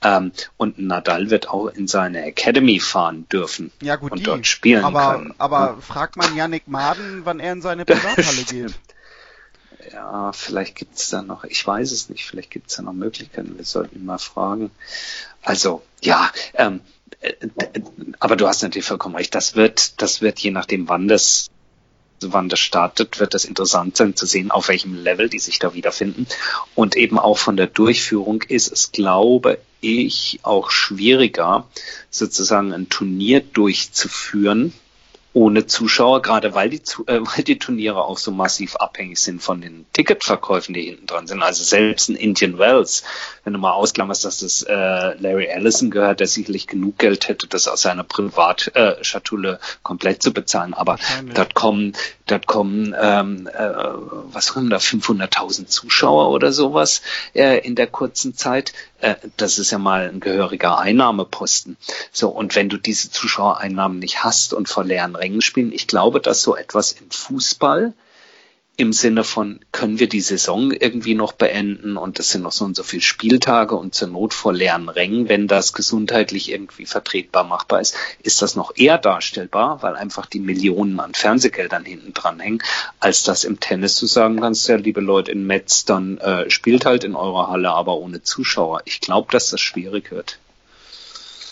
Ähm, 0.02 0.32
und 0.56 0.78
Nadal 0.78 1.30
wird 1.30 1.50
auch 1.50 1.68
in 1.68 1.86
seine 1.86 2.24
Academy 2.24 2.80
fahren 2.80 3.26
dürfen 3.30 3.70
ja, 3.82 3.96
gut, 3.96 4.12
und 4.12 4.20
die, 4.20 4.24
dort 4.24 4.46
spielen 4.46 4.84
aber, 4.84 5.12
können. 5.12 5.34
Aber 5.38 5.58
ja. 5.58 5.76
fragt 5.80 6.16
man 6.16 6.34
Yannick 6.34 6.66
Maden, 6.66 7.22
wann 7.24 7.40
er 7.40 7.52
in 7.52 7.62
seine 7.62 7.84
Privathalle 7.84 8.44
geht? 8.48 8.74
Ja, 9.92 10.32
vielleicht 10.32 10.76
gibt's 10.76 11.10
da 11.10 11.20
noch, 11.20 11.44
ich 11.44 11.66
weiß 11.66 11.92
es 11.92 12.08
nicht, 12.08 12.24
vielleicht 12.24 12.50
gibt's 12.50 12.76
da 12.76 12.82
noch 12.82 12.94
Möglichkeiten, 12.94 13.58
wir 13.58 13.64
sollten 13.64 13.96
ihn 13.96 14.06
mal 14.06 14.18
fragen. 14.18 14.70
Also, 15.42 15.82
ja, 16.00 16.30
ähm, 16.54 16.80
aber 18.20 18.36
du 18.36 18.46
hast 18.46 18.62
natürlich 18.62 18.86
vollkommen 18.86 19.16
recht. 19.16 19.34
Das 19.34 19.56
wird, 19.56 20.00
das 20.02 20.20
wird 20.20 20.38
je 20.38 20.50
nachdem, 20.50 20.88
wann 20.88 21.08
das, 21.08 21.50
wann 22.20 22.48
das 22.48 22.60
startet, 22.60 23.20
wird 23.20 23.34
das 23.34 23.44
interessant 23.44 23.96
sein 23.96 24.16
zu 24.16 24.26
sehen, 24.26 24.50
auf 24.50 24.68
welchem 24.68 24.94
Level 24.94 25.28
die 25.28 25.38
sich 25.38 25.58
da 25.58 25.74
wiederfinden. 25.74 26.26
Und 26.74 26.96
eben 26.96 27.18
auch 27.18 27.38
von 27.38 27.56
der 27.56 27.66
Durchführung 27.66 28.42
ist 28.42 28.72
es, 28.72 28.92
glaube 28.92 29.58
ich, 29.80 30.40
auch 30.42 30.70
schwieriger, 30.70 31.68
sozusagen 32.10 32.72
ein 32.72 32.88
Turnier 32.88 33.40
durchzuführen, 33.40 34.72
ohne 35.34 35.66
Zuschauer, 35.66 36.22
gerade 36.22 36.54
weil 36.54 36.70
die, 36.70 36.80
äh, 37.06 37.20
weil 37.36 37.44
die 37.44 37.58
Turniere 37.58 38.04
auch 38.04 38.18
so 38.18 38.30
massiv 38.30 38.76
abhängig 38.76 39.18
sind 39.18 39.42
von 39.42 39.60
den 39.60 39.84
Ticketverkäufen, 39.92 40.72
die 40.72 40.82
hinten 40.82 41.06
dran 41.06 41.26
sind. 41.26 41.42
Also 41.42 41.62
selbst 41.62 42.08
ein 42.08 42.16
Indian 42.16 42.58
Wells, 42.58 43.02
wenn 43.42 43.52
du 43.52 43.58
mal 43.58 43.72
ausklammerst, 43.72 44.24
dass 44.24 44.38
das 44.38 44.62
äh, 44.62 44.72
Larry 44.72 45.46
Ellison 45.46 45.90
gehört, 45.90 46.20
der 46.20 46.28
sicherlich 46.28 46.66
genug 46.66 46.98
Geld 46.98 47.28
hätte, 47.28 47.46
das 47.48 47.68
aus 47.68 47.82
seiner 47.82 48.04
Privatschatulle 48.04 49.54
äh, 49.54 49.58
komplett 49.82 50.22
zu 50.22 50.32
bezahlen. 50.32 50.72
Aber 50.72 50.98
dort 51.34 51.54
kommen, 51.54 51.94
dort 52.26 52.46
kommen, 52.46 52.94
ähm, 52.98 53.48
äh, 53.52 53.68
was 54.32 54.52
kommen 54.52 54.70
da, 54.70 54.76
500.000 54.76 55.66
Zuschauer 55.66 56.30
oder 56.30 56.52
sowas 56.52 57.02
äh, 57.34 57.58
in 57.58 57.74
der 57.74 57.88
kurzen 57.88 58.34
Zeit. 58.34 58.72
Äh, 59.00 59.16
das 59.36 59.58
ist 59.58 59.72
ja 59.72 59.78
mal 59.78 60.08
ein 60.08 60.20
gehöriger 60.20 60.78
Einnahmeposten. 60.78 61.76
So, 62.12 62.28
und 62.28 62.54
wenn 62.54 62.68
du 62.68 62.76
diese 62.76 63.10
Zuschauereinnahmen 63.10 63.98
nicht 63.98 64.22
hast 64.22 64.54
und 64.54 64.68
vor 64.68 64.84
leeren 64.84 65.16
Rängen 65.24 65.40
spielen, 65.40 65.72
ich 65.72 65.86
glaube, 65.86 66.20
dass 66.20 66.42
so 66.42 66.54
etwas 66.54 66.92
im 66.92 67.10
Fußball 67.10 67.94
im 68.76 68.92
Sinne 68.92 69.24
von, 69.24 69.60
können 69.72 70.00
wir 70.00 70.08
die 70.08 70.20
Saison 70.20 70.70
irgendwie 70.70 71.14
noch 71.14 71.32
beenden 71.32 71.96
und 71.96 72.18
es 72.18 72.30
sind 72.30 72.42
noch 72.42 72.52
so 72.52 72.66
und 72.66 72.76
so 72.76 72.82
viele 72.82 73.00
Spieltage 73.00 73.74
und 73.74 73.94
zur 73.94 74.08
Not 74.08 74.34
vor 74.34 74.52
leeren 74.52 74.90
Rängen, 74.90 75.28
wenn 75.28 75.46
das 75.46 75.72
gesundheitlich 75.72 76.50
irgendwie 76.50 76.84
vertretbar 76.84 77.44
machbar 77.44 77.80
ist, 77.80 77.96
ist 78.22 78.42
das 78.42 78.54
noch 78.54 78.72
eher 78.76 78.98
darstellbar, 78.98 79.82
weil 79.82 79.96
einfach 79.96 80.26
die 80.26 80.40
Millionen 80.40 81.00
an 81.00 81.14
Fernsehgeldern 81.14 81.86
hinten 81.86 82.12
dran 82.12 82.40
hängen, 82.40 82.62
als 82.98 83.22
das 83.22 83.44
im 83.44 83.60
Tennis 83.60 83.94
zu 83.94 84.06
sagen 84.06 84.40
kannst, 84.40 84.68
ja, 84.68 84.76
liebe 84.76 85.00
Leute 85.00 85.30
in 85.30 85.46
Metz, 85.46 85.86
dann 85.86 86.18
äh, 86.18 86.50
spielt 86.50 86.84
halt 86.84 87.04
in 87.04 87.14
eurer 87.14 87.48
Halle, 87.48 87.70
aber 87.70 87.96
ohne 87.96 88.22
Zuschauer. 88.22 88.82
Ich 88.84 89.00
glaube, 89.00 89.30
dass 89.30 89.50
das 89.50 89.60
schwierig 89.60 90.10
wird. 90.10 90.38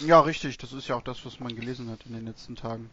Ja, 0.07 0.21
richtig. 0.21 0.59
Das 0.59 0.73
ist 0.73 0.89
ja 0.89 0.97
auch 0.97 1.03
das, 1.03 1.25
was 1.25 1.41
man 1.41 1.55
gelesen 1.55 1.91
hat 1.91 2.01
in 2.07 2.15
den 2.15 2.27
letzten 2.27 2.57
Tagen. 2.57 2.91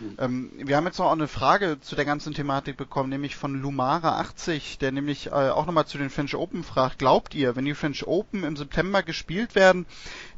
Mhm. 0.00 0.16
Ähm, 0.18 0.50
wir 0.56 0.76
haben 0.76 0.86
jetzt 0.86 0.98
noch 0.98 1.10
eine 1.10 1.28
Frage 1.28 1.78
zu 1.80 1.96
der 1.96 2.04
ganzen 2.04 2.34
Thematik 2.34 2.76
bekommen, 2.76 3.10
nämlich 3.10 3.36
von 3.36 3.62
Lumara80, 3.62 4.78
der 4.78 4.92
nämlich 4.92 5.28
äh, 5.28 5.30
auch 5.30 5.66
nochmal 5.66 5.86
zu 5.86 5.98
den 5.98 6.10
French 6.10 6.34
Open 6.34 6.64
fragt. 6.64 6.98
Glaubt 6.98 7.34
ihr, 7.34 7.56
wenn 7.56 7.64
die 7.64 7.74
French 7.74 8.06
Open 8.06 8.44
im 8.44 8.56
September 8.56 9.02
gespielt 9.02 9.54
werden, 9.54 9.86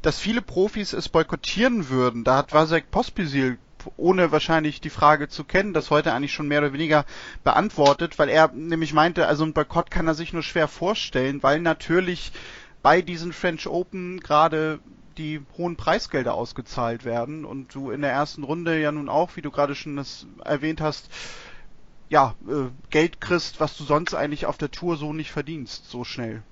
dass 0.01 0.19
viele 0.19 0.41
Profis 0.41 0.93
es 0.93 1.09
boykottieren 1.09 1.89
würden? 1.89 2.23
Da 2.23 2.37
hat 2.37 2.53
Vasek 2.53 2.91
Pospisil 2.91 3.57
ohne 3.97 4.31
wahrscheinlich 4.31 4.81
die 4.81 4.89
Frage 4.89 5.29
zu 5.29 5.43
kennen, 5.43 5.73
das 5.73 5.91
heute 5.91 6.13
eigentlich 6.13 6.33
schon 6.33 6.47
mehr 6.47 6.59
oder 6.59 6.73
weniger 6.73 7.05
beantwortet, 7.43 8.17
weil 8.17 8.29
er 8.29 8.51
nämlich 8.51 8.93
meinte, 8.93 9.27
also 9.27 9.43
ein 9.43 9.53
Boykott 9.53 9.91
kann 9.91 10.07
er 10.07 10.15
sich 10.15 10.33
nur 10.33 10.43
schwer 10.43 10.67
vorstellen, 10.67 11.43
weil 11.43 11.59
natürlich 11.59 12.31
bei 12.81 13.01
diesen 13.01 13.33
French 13.33 13.67
Open 13.67 14.19
gerade 14.19 14.79
die 15.17 15.41
hohen 15.57 15.75
Preisgelder 15.75 16.33
ausgezahlt 16.33 17.05
werden 17.05 17.45
und 17.45 17.73
du 17.73 17.91
in 17.91 18.01
der 18.01 18.11
ersten 18.11 18.43
Runde 18.43 18.79
ja 18.79 18.91
nun 18.91 19.09
auch, 19.09 19.35
wie 19.35 19.41
du 19.41 19.51
gerade 19.51 19.75
schon 19.75 19.95
das 19.95 20.25
erwähnt 20.43 20.81
hast, 20.81 21.09
ja, 22.09 22.35
äh, 22.47 22.69
Geld 22.89 23.19
kriegst, 23.19 23.59
was 23.59 23.77
du 23.77 23.83
sonst 23.83 24.13
eigentlich 24.13 24.45
auf 24.45 24.57
der 24.57 24.71
Tour 24.71 24.97
so 24.97 25.13
nicht 25.13 25.31
verdienst, 25.31 25.89
so 25.89 26.03
schnell. 26.03 26.43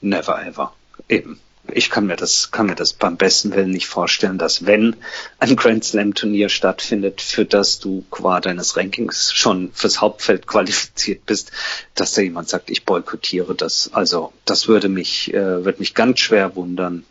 Never 0.00 0.44
ever. 0.44 0.72
Eben. 1.08 1.40
Ich 1.72 1.90
kann 1.90 2.06
mir 2.06 2.16
das, 2.16 2.50
kann 2.50 2.66
mir 2.66 2.74
das 2.74 2.92
beim 2.92 3.16
besten 3.16 3.52
Willen 3.52 3.70
nicht 3.70 3.86
vorstellen, 3.86 4.38
dass 4.38 4.66
wenn 4.66 4.96
ein 5.38 5.56
Grand 5.56 5.84
Slam 5.84 6.14
Turnier 6.14 6.48
stattfindet, 6.48 7.20
für 7.20 7.44
das 7.44 7.78
du 7.78 8.04
qua 8.10 8.40
deines 8.40 8.76
Rankings 8.76 9.32
schon 9.32 9.72
fürs 9.72 10.00
Hauptfeld 10.00 10.46
qualifiziert 10.46 11.26
bist, 11.26 11.52
dass 11.94 12.12
da 12.12 12.22
jemand 12.22 12.48
sagt, 12.48 12.70
ich 12.70 12.84
boykottiere 12.84 13.54
das. 13.54 13.90
Also, 13.92 14.32
das 14.44 14.68
würde 14.68 14.88
mich, 14.88 15.32
äh, 15.34 15.64
würde 15.64 15.78
mich 15.78 15.94
ganz 15.94 16.20
schwer 16.20 16.56
wundern. 16.56 17.04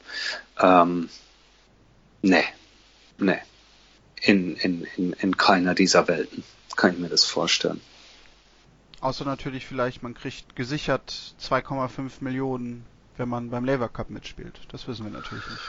Ähm, 0.59 1.09
nee, 2.21 2.45
nee. 3.17 3.39
In, 4.21 4.55
in, 4.55 4.87
in, 4.95 5.13
in 5.13 5.37
keiner 5.37 5.75
dieser 5.75 6.07
Welten 6.07 6.43
kann 6.75 6.93
ich 6.93 6.97
mir 6.97 7.09
das 7.09 7.23
vorstellen. 7.23 7.79
Außer 9.01 9.23
natürlich 9.23 9.67
vielleicht, 9.67 10.01
man 10.01 10.15
kriegt 10.15 10.55
gesichert 10.55 11.35
2,5 11.39 12.11
Millionen 12.21 12.85
wenn 13.17 13.29
man 13.29 13.49
beim 13.49 13.65
Lever 13.65 13.89
Cup 13.89 14.09
mitspielt. 14.09 14.59
Das 14.71 14.87
wissen 14.87 15.05
wir 15.05 15.11
natürlich 15.11 15.45
nicht. 15.49 15.61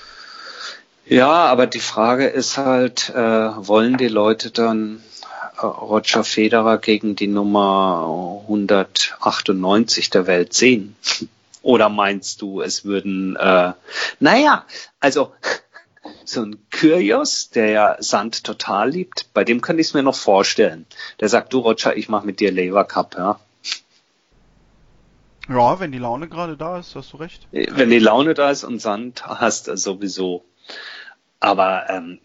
Ja, 1.09 1.47
aber 1.47 1.69
die 1.69 1.81
Frage 1.81 2.27
ist 2.27 2.59
halt, 2.59 3.11
äh, 3.11 3.15
wollen 3.15 3.97
die 3.97 4.09
Leute 4.09 4.51
dann 4.51 5.01
äh, 5.57 5.65
Roger 5.65 6.25
Federer 6.25 6.79
gegen 6.79 7.15
die 7.15 7.29
Nummer 7.29 8.43
198 8.43 10.11
der 10.11 10.27
Welt 10.27 10.53
sehen? 10.53 10.97
Oder 11.63 11.89
meinst 11.89 12.43
du, 12.43 12.61
es 12.61 12.85
würden, 12.85 13.37
äh, 13.37 13.73
naja, 14.21 14.65
also 14.99 15.33
so 16.25 16.43
ein 16.43 16.59
Kyrios, 16.71 17.51
der 17.51 17.71
ja 17.71 17.97
Sand 18.01 18.43
total 18.43 18.91
liebt, 18.91 19.33
bei 19.33 19.45
dem 19.45 19.61
könnte 19.61 19.81
ich 19.81 19.89
es 19.89 19.95
mir 19.95 20.03
noch 20.03 20.17
vorstellen. 20.17 20.87
Der 21.21 21.29
sagt, 21.29 21.53
du 21.53 21.61
Roger, 21.61 21.97
ich 21.97 22.09
mache 22.09 22.27
mit 22.27 22.41
dir 22.41 22.51
Lever 22.51 22.85
Cup, 22.85 23.15
ja. 23.17 23.39
Ja, 25.49 25.79
wenn 25.79 25.93
die 25.93 25.99
Laune 25.99 26.29
gerade 26.29 26.57
da 26.57 26.79
ist, 26.79 26.95
hast 26.95 27.13
du 27.13 27.19
recht. 27.19 27.47
Wenn 27.53 27.91
die 27.91 27.99
Laune 27.99 28.35
da 28.35 28.51
ist 28.51 28.65
und 28.65 28.81
Sand 28.81 29.27
hast, 29.27 29.69
du 29.69 29.77
sowieso. 29.77 30.45
Aber 31.39 31.89
ähm, 31.91 32.19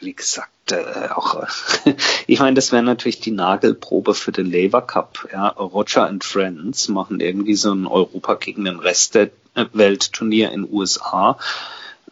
wie 0.00 0.14
gesagt, 0.14 0.72
äh, 0.72 1.08
auch 1.14 1.42
äh, 1.86 1.94
ich 2.26 2.40
meine, 2.40 2.54
das 2.54 2.72
wäre 2.72 2.82
natürlich 2.82 3.20
die 3.20 3.30
Nagelprobe 3.30 4.14
für 4.14 4.32
den 4.32 4.50
Labour 4.50 4.82
Cup. 4.82 5.28
Ja, 5.32 5.48
Roger 5.48 6.06
and 6.06 6.24
Friends 6.24 6.88
machen 6.88 7.20
irgendwie 7.20 7.54
so 7.54 7.72
ein 7.72 7.86
Europa 7.86 8.34
gegen 8.34 8.64
den 8.64 8.80
Rest 8.80 9.14
der 9.14 9.30
Weltturnier 9.72 10.50
in 10.52 10.68
USA. 10.70 11.38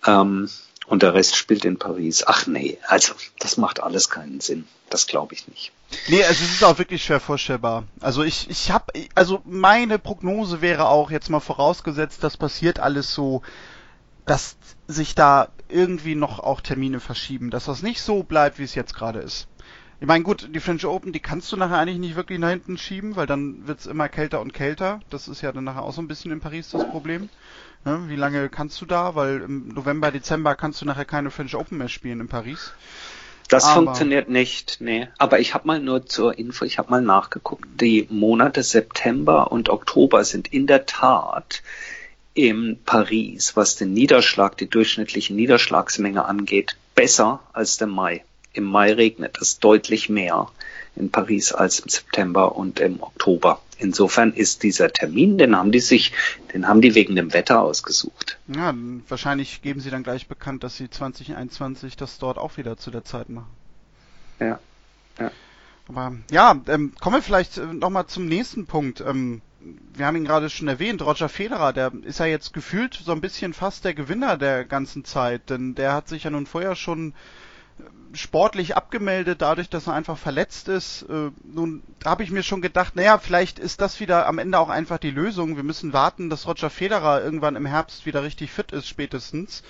Ähm, 0.06 0.48
und 0.86 1.02
der 1.02 1.14
Rest 1.14 1.36
spielt 1.36 1.64
in 1.64 1.78
Paris. 1.78 2.24
Ach 2.26 2.46
nee, 2.46 2.78
also 2.86 3.14
das 3.40 3.56
macht 3.56 3.82
alles 3.82 4.08
keinen 4.08 4.40
Sinn. 4.40 4.66
Das 4.88 5.06
glaube 5.06 5.34
ich 5.34 5.48
nicht. 5.48 5.72
Nee, 6.08 6.24
also 6.24 6.44
es 6.44 6.52
ist 6.52 6.64
auch 6.64 6.78
wirklich 6.78 7.04
schwer 7.04 7.20
vorstellbar. 7.20 7.84
Also 8.00 8.22
ich, 8.22 8.50
ich 8.50 8.70
habe, 8.70 8.92
also 9.14 9.40
meine 9.44 9.98
Prognose 9.98 10.60
wäre 10.60 10.88
auch 10.88 11.10
jetzt 11.10 11.30
mal 11.30 11.40
vorausgesetzt, 11.40 12.22
das 12.24 12.36
passiert 12.36 12.78
alles 12.80 13.14
so, 13.14 13.42
dass 14.24 14.56
sich 14.88 15.14
da 15.14 15.48
irgendwie 15.68 16.14
noch 16.14 16.40
auch 16.40 16.60
Termine 16.60 17.00
verschieben, 17.00 17.50
dass 17.50 17.66
das 17.66 17.82
nicht 17.82 18.00
so 18.00 18.22
bleibt, 18.22 18.58
wie 18.58 18.64
es 18.64 18.74
jetzt 18.74 18.94
gerade 18.94 19.20
ist. 19.20 19.48
Ich 19.98 20.06
meine, 20.06 20.24
gut, 20.24 20.50
die 20.54 20.60
French 20.60 20.84
Open, 20.84 21.12
die 21.12 21.20
kannst 21.20 21.50
du 21.50 21.56
nachher 21.56 21.78
eigentlich 21.78 21.98
nicht 21.98 22.16
wirklich 22.16 22.38
nach 22.38 22.50
hinten 22.50 22.76
schieben, 22.76 23.16
weil 23.16 23.26
dann 23.26 23.66
wird's 23.66 23.86
immer 23.86 24.10
kälter 24.10 24.40
und 24.42 24.52
kälter. 24.52 25.00
Das 25.08 25.26
ist 25.26 25.40
ja 25.40 25.52
dann 25.52 25.64
nachher 25.64 25.82
auch 25.82 25.92
so 25.92 26.02
ein 26.02 26.08
bisschen 26.08 26.32
in 26.32 26.40
Paris 26.40 26.70
das 26.70 26.86
Problem. 26.86 27.30
Ne? 27.86 28.04
Wie 28.08 28.16
lange 28.16 28.50
kannst 28.50 28.78
du 28.82 28.84
da? 28.84 29.14
Weil 29.14 29.40
im 29.40 29.68
November, 29.68 30.10
Dezember 30.10 30.54
kannst 30.54 30.82
du 30.82 30.84
nachher 30.84 31.06
keine 31.06 31.30
French 31.30 31.54
Open 31.54 31.78
mehr 31.78 31.88
spielen 31.88 32.20
in 32.20 32.28
Paris. 32.28 32.72
Das 33.48 33.64
aber 33.64 33.74
funktioniert 33.74 34.28
nicht, 34.28 34.78
nee. 34.80 35.08
Aber 35.18 35.38
ich 35.38 35.54
habe 35.54 35.66
mal 35.66 35.80
nur 35.80 36.06
zur 36.06 36.38
Info, 36.38 36.64
ich 36.64 36.78
habe 36.78 36.90
mal 36.90 37.02
nachgeguckt. 37.02 37.64
Die 37.80 38.06
Monate 38.10 38.62
September 38.62 39.52
und 39.52 39.68
Oktober 39.68 40.24
sind 40.24 40.52
in 40.52 40.66
der 40.66 40.86
Tat 40.86 41.62
in 42.34 42.78
Paris, 42.84 43.56
was 43.56 43.76
den 43.76 43.92
Niederschlag, 43.92 44.56
die 44.58 44.68
durchschnittliche 44.68 45.32
Niederschlagsmenge 45.32 46.24
angeht, 46.24 46.76
besser 46.94 47.40
als 47.52 47.78
der 47.78 47.86
Mai. 47.86 48.24
Im 48.56 48.64
Mai 48.64 48.92
regnet 48.92 49.38
es 49.40 49.58
deutlich 49.58 50.08
mehr 50.08 50.48
in 50.96 51.10
Paris 51.10 51.52
als 51.52 51.80
im 51.80 51.88
September 51.88 52.56
und 52.56 52.80
im 52.80 53.02
Oktober. 53.02 53.60
Insofern 53.78 54.32
ist 54.32 54.62
dieser 54.62 54.90
Termin, 54.90 55.36
den 55.36 55.54
haben 55.54 55.70
die 55.70 55.80
sich, 55.80 56.12
den 56.54 56.66
haben 56.66 56.80
die 56.80 56.94
wegen 56.94 57.14
dem 57.14 57.34
Wetter 57.34 57.60
ausgesucht. 57.60 58.38
Ja, 58.48 58.74
wahrscheinlich 59.08 59.60
geben 59.60 59.80
sie 59.80 59.90
dann 59.90 60.02
gleich 60.02 60.26
bekannt, 60.26 60.64
dass 60.64 60.78
sie 60.78 60.88
2021 60.88 61.96
das 61.96 62.18
dort 62.18 62.38
auch 62.38 62.56
wieder 62.56 62.78
zu 62.78 62.90
der 62.90 63.04
Zeit 63.04 63.28
machen. 63.28 63.50
Ja. 64.40 64.58
ja. 65.18 65.30
Aber 65.88 66.16
ja, 66.30 66.58
ähm, 66.68 66.94
kommen 66.98 67.16
wir 67.16 67.22
vielleicht 67.22 67.58
äh, 67.58 67.66
nochmal 67.66 68.06
zum 68.06 68.26
nächsten 68.26 68.66
Punkt. 68.66 69.02
Ähm, 69.02 69.42
wir 69.94 70.06
haben 70.06 70.16
ihn 70.16 70.24
gerade 70.24 70.48
schon 70.48 70.68
erwähnt, 70.68 71.02
Roger 71.02 71.28
Federer, 71.28 71.72
der 71.72 71.92
ist 72.04 72.20
ja 72.20 72.26
jetzt 72.26 72.52
gefühlt 72.52 72.94
so 72.94 73.12
ein 73.12 73.20
bisschen 73.20 73.52
fast 73.52 73.84
der 73.84 73.94
Gewinner 73.94 74.36
der 74.38 74.64
ganzen 74.64 75.04
Zeit, 75.04 75.50
denn 75.50 75.74
der 75.74 75.92
hat 75.92 76.08
sich 76.08 76.24
ja 76.24 76.30
nun 76.30 76.46
vorher 76.46 76.76
schon 76.76 77.14
sportlich 78.12 78.76
abgemeldet, 78.76 79.42
dadurch, 79.42 79.68
dass 79.68 79.86
er 79.86 79.94
einfach 79.94 80.18
verletzt 80.18 80.68
ist. 80.68 81.02
Äh, 81.02 81.30
nun 81.44 81.82
habe 82.04 82.22
ich 82.22 82.30
mir 82.30 82.42
schon 82.42 82.62
gedacht, 82.62 82.96
naja, 82.96 83.18
vielleicht 83.18 83.58
ist 83.58 83.80
das 83.80 84.00
wieder 84.00 84.26
am 84.26 84.38
Ende 84.38 84.58
auch 84.58 84.68
einfach 84.68 84.98
die 84.98 85.10
Lösung. 85.10 85.56
Wir 85.56 85.62
müssen 85.62 85.92
warten, 85.92 86.30
dass 86.30 86.46
Roger 86.46 86.70
Federer 86.70 87.22
irgendwann 87.22 87.56
im 87.56 87.66
Herbst 87.66 88.06
wieder 88.06 88.22
richtig 88.22 88.50
fit 88.50 88.72
ist, 88.72 88.88
spätestens. 88.88 89.62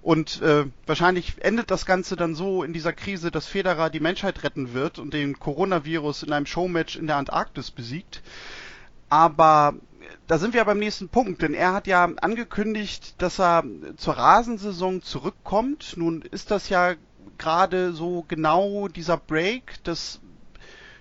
Und 0.00 0.40
äh, 0.42 0.66
wahrscheinlich 0.86 1.34
endet 1.40 1.70
das 1.70 1.84
Ganze 1.84 2.14
dann 2.16 2.34
so 2.34 2.62
in 2.62 2.72
dieser 2.72 2.92
Krise, 2.92 3.30
dass 3.30 3.46
Federer 3.46 3.90
die 3.90 4.00
Menschheit 4.00 4.44
retten 4.44 4.72
wird 4.72 4.98
und 4.98 5.12
den 5.12 5.38
Coronavirus 5.38 6.22
in 6.22 6.32
einem 6.32 6.46
Showmatch 6.46 6.96
in 6.96 7.08
der 7.08 7.16
Antarktis 7.16 7.70
besiegt. 7.70 8.22
Aber 9.08 9.74
da 10.26 10.38
sind 10.38 10.54
wir 10.54 10.64
beim 10.64 10.78
nächsten 10.78 11.08
Punkt, 11.08 11.42
denn 11.42 11.54
er 11.54 11.72
hat 11.72 11.86
ja 11.86 12.04
angekündigt, 12.04 13.20
dass 13.20 13.40
er 13.40 13.64
zur 13.96 14.14
Rasensaison 14.14 15.02
zurückkommt. 15.02 15.94
Nun 15.96 16.22
ist 16.22 16.50
das 16.50 16.68
ja 16.68 16.94
gerade 17.38 17.92
so 17.92 18.24
genau 18.26 18.88
dieser 18.88 19.16
Break, 19.16 19.82
dass 19.84 20.20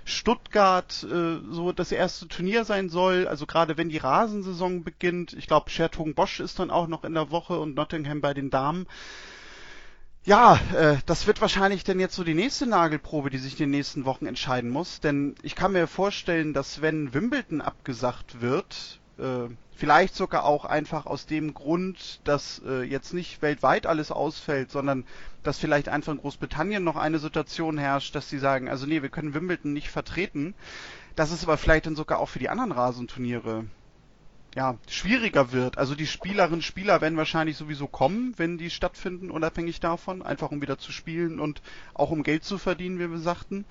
Stuttgart 0.07 1.03
äh, 1.03 1.39
so 1.51 1.73
das 1.73 1.91
erste 1.91 2.27
Turnier 2.29 2.63
sein 2.63 2.87
soll, 2.89 3.27
also 3.27 3.45
gerade 3.45 3.77
wenn 3.77 3.89
die 3.89 3.97
Rasensaison 3.97 4.83
beginnt. 4.83 5.33
Ich 5.33 5.47
glaube, 5.47 5.69
Schertung 5.69 6.15
Bosch 6.15 6.39
ist 6.39 6.59
dann 6.59 6.71
auch 6.71 6.87
noch 6.87 7.03
in 7.03 7.13
der 7.13 7.29
Woche 7.29 7.59
und 7.59 7.75
Nottingham 7.75 8.21
bei 8.21 8.33
den 8.33 8.49
Damen. 8.49 8.87
Ja, 10.23 10.59
äh, 10.73 10.97
das 11.05 11.27
wird 11.27 11.41
wahrscheinlich 11.41 11.83
dann 11.83 11.99
jetzt 11.99 12.15
so 12.15 12.23
die 12.23 12.33
nächste 12.33 12.67
Nagelprobe, 12.67 13.29
die 13.29 13.37
sich 13.37 13.53
in 13.53 13.65
den 13.65 13.71
nächsten 13.71 14.05
Wochen 14.05 14.25
entscheiden 14.25 14.69
muss. 14.69 15.01
Denn 15.01 15.35
ich 15.41 15.55
kann 15.55 15.73
mir 15.73 15.87
vorstellen, 15.87 16.53
dass 16.53 16.81
wenn 16.81 17.13
Wimbledon 17.13 17.61
abgesagt 17.61 18.41
wird, 18.41 18.99
äh, 19.19 19.49
vielleicht 19.75 20.15
sogar 20.15 20.45
auch 20.45 20.65
einfach 20.65 21.05
aus 21.05 21.25
dem 21.25 21.53
Grund, 21.53 22.19
dass 22.23 22.61
äh, 22.65 22.83
jetzt 22.83 23.13
nicht 23.13 23.41
weltweit 23.41 23.85
alles 23.85 24.11
ausfällt, 24.11 24.71
sondern 24.71 25.05
dass 25.43 25.59
vielleicht 25.59 25.89
einfach 25.89 26.13
in 26.13 26.19
Großbritannien 26.19 26.83
noch 26.83 26.95
eine 26.95 27.19
Situation 27.19 27.77
herrscht, 27.77 28.15
dass 28.15 28.29
sie 28.29 28.39
sagen, 28.39 28.69
also 28.69 28.85
nee, 28.85 29.01
wir 29.01 29.09
können 29.09 29.33
Wimbledon 29.33 29.73
nicht 29.73 29.89
vertreten. 29.89 30.55
Dass 31.15 31.31
es 31.31 31.43
aber 31.43 31.57
vielleicht 31.57 31.87
dann 31.87 31.95
sogar 31.95 32.19
auch 32.19 32.29
für 32.29 32.39
die 32.39 32.49
anderen 32.49 32.71
Rasenturniere 32.71 33.65
ja, 34.55 34.75
schwieriger 34.89 35.51
wird. 35.51 35.77
Also 35.77 35.93
die 35.93 36.07
Spielerinnen 36.07 36.63
Spieler 36.63 36.99
werden 37.01 37.17
wahrscheinlich 37.17 37.57
sowieso 37.57 37.87
kommen, 37.87 38.33
wenn 38.37 38.57
die 38.57 38.71
stattfinden, 38.71 39.29
unabhängig 39.29 39.79
davon, 39.79 40.23
einfach 40.23 40.51
um 40.51 40.61
wieder 40.61 40.79
zu 40.79 40.91
spielen 40.91 41.39
und 41.39 41.61
auch 41.93 42.09
um 42.09 42.23
Geld 42.23 42.43
zu 42.43 42.57
verdienen, 42.57 42.99
wie 42.99 43.09
wir 43.09 43.19
sagten. 43.19 43.65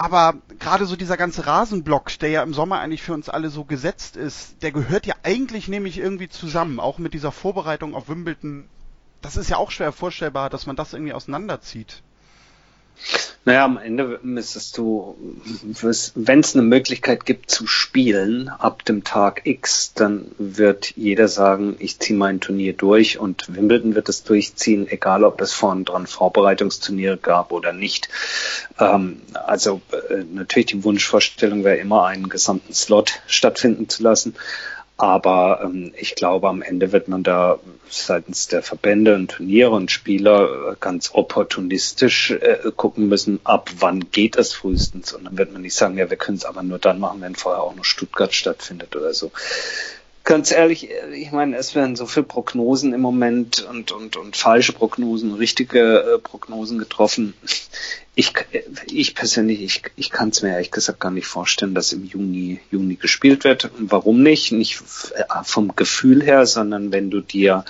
Aber 0.00 0.36
gerade 0.58 0.86
so 0.86 0.96
dieser 0.96 1.18
ganze 1.18 1.46
Rasenblock, 1.46 2.18
der 2.20 2.30
ja 2.30 2.42
im 2.42 2.54
Sommer 2.54 2.80
eigentlich 2.80 3.02
für 3.02 3.12
uns 3.12 3.28
alle 3.28 3.50
so 3.50 3.66
gesetzt 3.66 4.16
ist, 4.16 4.62
der 4.62 4.72
gehört 4.72 5.04
ja 5.04 5.14
eigentlich 5.24 5.68
nämlich 5.68 5.98
irgendwie 5.98 6.30
zusammen, 6.30 6.80
auch 6.80 6.96
mit 6.96 7.12
dieser 7.12 7.32
Vorbereitung 7.32 7.94
auf 7.94 8.08
Wimbledon. 8.08 8.66
Das 9.20 9.36
ist 9.36 9.50
ja 9.50 9.58
auch 9.58 9.70
schwer 9.70 9.92
vorstellbar, 9.92 10.48
dass 10.48 10.64
man 10.64 10.74
das 10.74 10.94
irgendwie 10.94 11.12
auseinanderzieht. 11.12 12.02
Naja, 13.46 13.64
am 13.64 13.78
Ende 13.78 14.20
müsstest 14.22 14.76
du, 14.76 15.16
wenn 16.14 16.40
es 16.40 16.54
eine 16.54 16.62
Möglichkeit 16.62 17.24
gibt 17.24 17.50
zu 17.50 17.66
spielen 17.66 18.50
ab 18.50 18.84
dem 18.84 19.02
Tag 19.02 19.42
X, 19.44 19.94
dann 19.94 20.30
wird 20.36 20.94
jeder 20.94 21.26
sagen, 21.26 21.76
ich 21.78 21.98
ziehe 21.98 22.18
mein 22.18 22.40
Turnier 22.40 22.74
durch 22.74 23.18
und 23.18 23.54
Wimbledon 23.54 23.94
wird 23.94 24.10
es 24.10 24.24
durchziehen, 24.24 24.86
egal 24.88 25.24
ob 25.24 25.40
es 25.40 25.54
vorn 25.54 25.86
dran 25.86 26.06
Vorbereitungsturniere 26.06 27.16
gab 27.16 27.50
oder 27.50 27.72
nicht. 27.72 28.10
Ähm, 28.78 29.22
also 29.32 29.80
äh, 30.10 30.22
natürlich 30.30 30.66
die 30.66 30.84
Wunschvorstellung 30.84 31.64
wäre 31.64 31.78
immer, 31.78 32.04
einen 32.04 32.28
gesamten 32.28 32.74
Slot 32.74 33.20
stattfinden 33.26 33.88
zu 33.88 34.02
lassen. 34.02 34.34
Aber 35.00 35.62
ähm, 35.64 35.94
ich 35.96 36.14
glaube, 36.14 36.46
am 36.50 36.60
Ende 36.60 36.92
wird 36.92 37.08
man 37.08 37.22
da 37.22 37.58
seitens 37.88 38.48
der 38.48 38.62
Verbände 38.62 39.14
und 39.14 39.30
Turniere 39.30 39.70
und 39.70 39.90
Spieler 39.90 40.72
äh, 40.72 40.76
ganz 40.78 41.12
opportunistisch 41.14 42.32
äh, 42.32 42.70
gucken 42.76 43.08
müssen, 43.08 43.40
ab 43.44 43.70
wann 43.78 44.10
geht 44.10 44.36
es 44.36 44.52
frühestens. 44.52 45.14
Und 45.14 45.24
dann 45.24 45.38
wird 45.38 45.54
man 45.54 45.62
nicht 45.62 45.74
sagen, 45.74 45.96
ja, 45.96 46.10
wir 46.10 46.18
können 46.18 46.36
es 46.36 46.44
aber 46.44 46.62
nur 46.62 46.78
dann 46.78 47.00
machen, 47.00 47.22
wenn 47.22 47.34
vorher 47.34 47.62
auch 47.62 47.74
noch 47.74 47.84
Stuttgart 47.86 48.34
stattfindet 48.34 48.94
oder 48.94 49.14
so. 49.14 49.32
Ganz 50.30 50.52
ehrlich, 50.52 50.88
ich 51.12 51.32
meine, 51.32 51.56
es 51.56 51.74
werden 51.74 51.96
so 51.96 52.06
viele 52.06 52.24
Prognosen 52.24 52.94
im 52.94 53.00
Moment 53.00 53.66
und, 53.68 53.90
und, 53.90 54.16
und 54.16 54.36
falsche 54.36 54.72
Prognosen, 54.72 55.34
richtige 55.34 56.02
äh, 56.02 56.18
Prognosen 56.18 56.78
getroffen. 56.78 57.34
Ich, 58.14 58.32
ich 58.86 59.16
persönlich, 59.16 59.60
ich, 59.60 59.82
ich 59.96 60.10
kann 60.10 60.28
es 60.28 60.42
mir 60.42 60.50
ehrlich 60.50 60.70
gesagt 60.70 61.00
gar 61.00 61.10
nicht 61.10 61.26
vorstellen, 61.26 61.74
dass 61.74 61.92
im 61.92 62.04
Juni, 62.04 62.60
Juni 62.70 62.94
gespielt 62.94 63.42
wird. 63.42 63.72
Und 63.76 63.90
warum 63.90 64.22
nicht? 64.22 64.52
Nicht 64.52 64.80
äh, 65.16 65.24
vom 65.42 65.74
Gefühl 65.74 66.22
her, 66.22 66.46
sondern 66.46 66.92
wenn 66.92 67.10
du 67.10 67.22
dir 67.22 67.64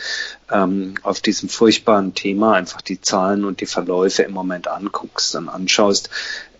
ähm, 0.52 0.96
auf 1.02 1.20
diesem 1.20 1.48
furchtbaren 1.48 2.14
Thema 2.14 2.56
einfach 2.56 2.82
die 2.82 3.00
Zahlen 3.00 3.46
und 3.46 3.62
die 3.62 3.66
Verläufe 3.66 4.22
im 4.22 4.32
Moment 4.32 4.68
anguckst, 4.68 5.34
dann 5.34 5.48
anschaust, 5.48 6.10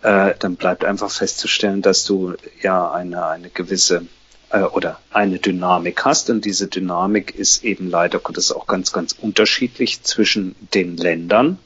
äh, 0.01 0.33
dann 0.39 0.55
bleibt 0.55 0.83
einfach 0.83 1.11
festzustellen, 1.11 1.83
dass 1.83 2.05
du 2.05 2.33
ja 2.63 2.91
eine, 2.91 3.27
eine 3.27 3.51
gewisse 3.51 4.07
äh, 4.51 4.61
oder 4.61 4.99
eine 5.11 5.39
Dynamik 5.39 6.05
hast. 6.05 6.29
Und 6.29 6.45
diese 6.45 6.67
Dynamik 6.67 7.35
ist 7.35 7.63
eben 7.63 7.89
leider 7.89 8.19
Gottes 8.19 8.51
auch 8.51 8.67
ganz, 8.67 8.91
ganz 8.91 9.15
unterschiedlich 9.19 10.03
zwischen 10.03 10.55
den 10.73 10.97
Ländern. 10.97 11.57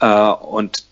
Äh, 0.00 0.30
und 0.30 0.84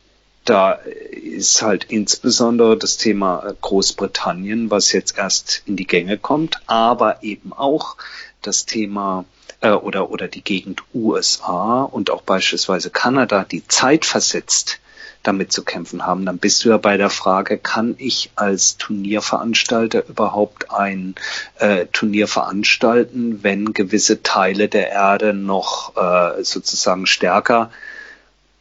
da 0.44 0.72
ist 0.72 1.62
halt 1.62 1.84
insbesondere 1.84 2.76
das 2.76 2.96
Thema 2.98 3.54
Großbritannien, 3.60 4.70
was 4.70 4.92
jetzt 4.92 5.18
erst 5.18 5.62
in 5.66 5.76
die 5.76 5.86
Gänge 5.86 6.18
kommt, 6.18 6.60
aber 6.66 7.22
eben 7.22 7.52
auch 7.52 7.96
das 8.42 8.64
Thema 8.64 9.24
äh, 9.60 9.70
oder, 9.70 10.10
oder 10.10 10.28
die 10.28 10.42
Gegend 10.42 10.82
USA 10.94 11.82
und 11.82 12.10
auch 12.10 12.22
beispielsweise 12.22 12.90
Kanada, 12.90 13.44
die 13.44 13.66
zeitversetzt 13.66 14.78
damit 15.26 15.52
zu 15.52 15.64
kämpfen 15.64 16.06
haben, 16.06 16.26
dann 16.26 16.38
bist 16.38 16.64
du 16.64 16.70
ja 16.70 16.78
bei 16.78 16.96
der 16.96 17.10
Frage, 17.10 17.58
kann 17.58 17.94
ich 17.98 18.30
als 18.36 18.76
Turnierveranstalter 18.76 20.06
überhaupt 20.08 20.70
ein 20.70 21.14
äh, 21.58 21.86
Turnier 21.86 22.28
veranstalten, 22.28 23.42
wenn 23.42 23.72
gewisse 23.72 24.22
Teile 24.22 24.68
der 24.68 24.90
Erde 24.90 25.32
noch 25.34 25.96
äh, 25.96 26.42
sozusagen 26.42 27.06
stärker 27.06 27.70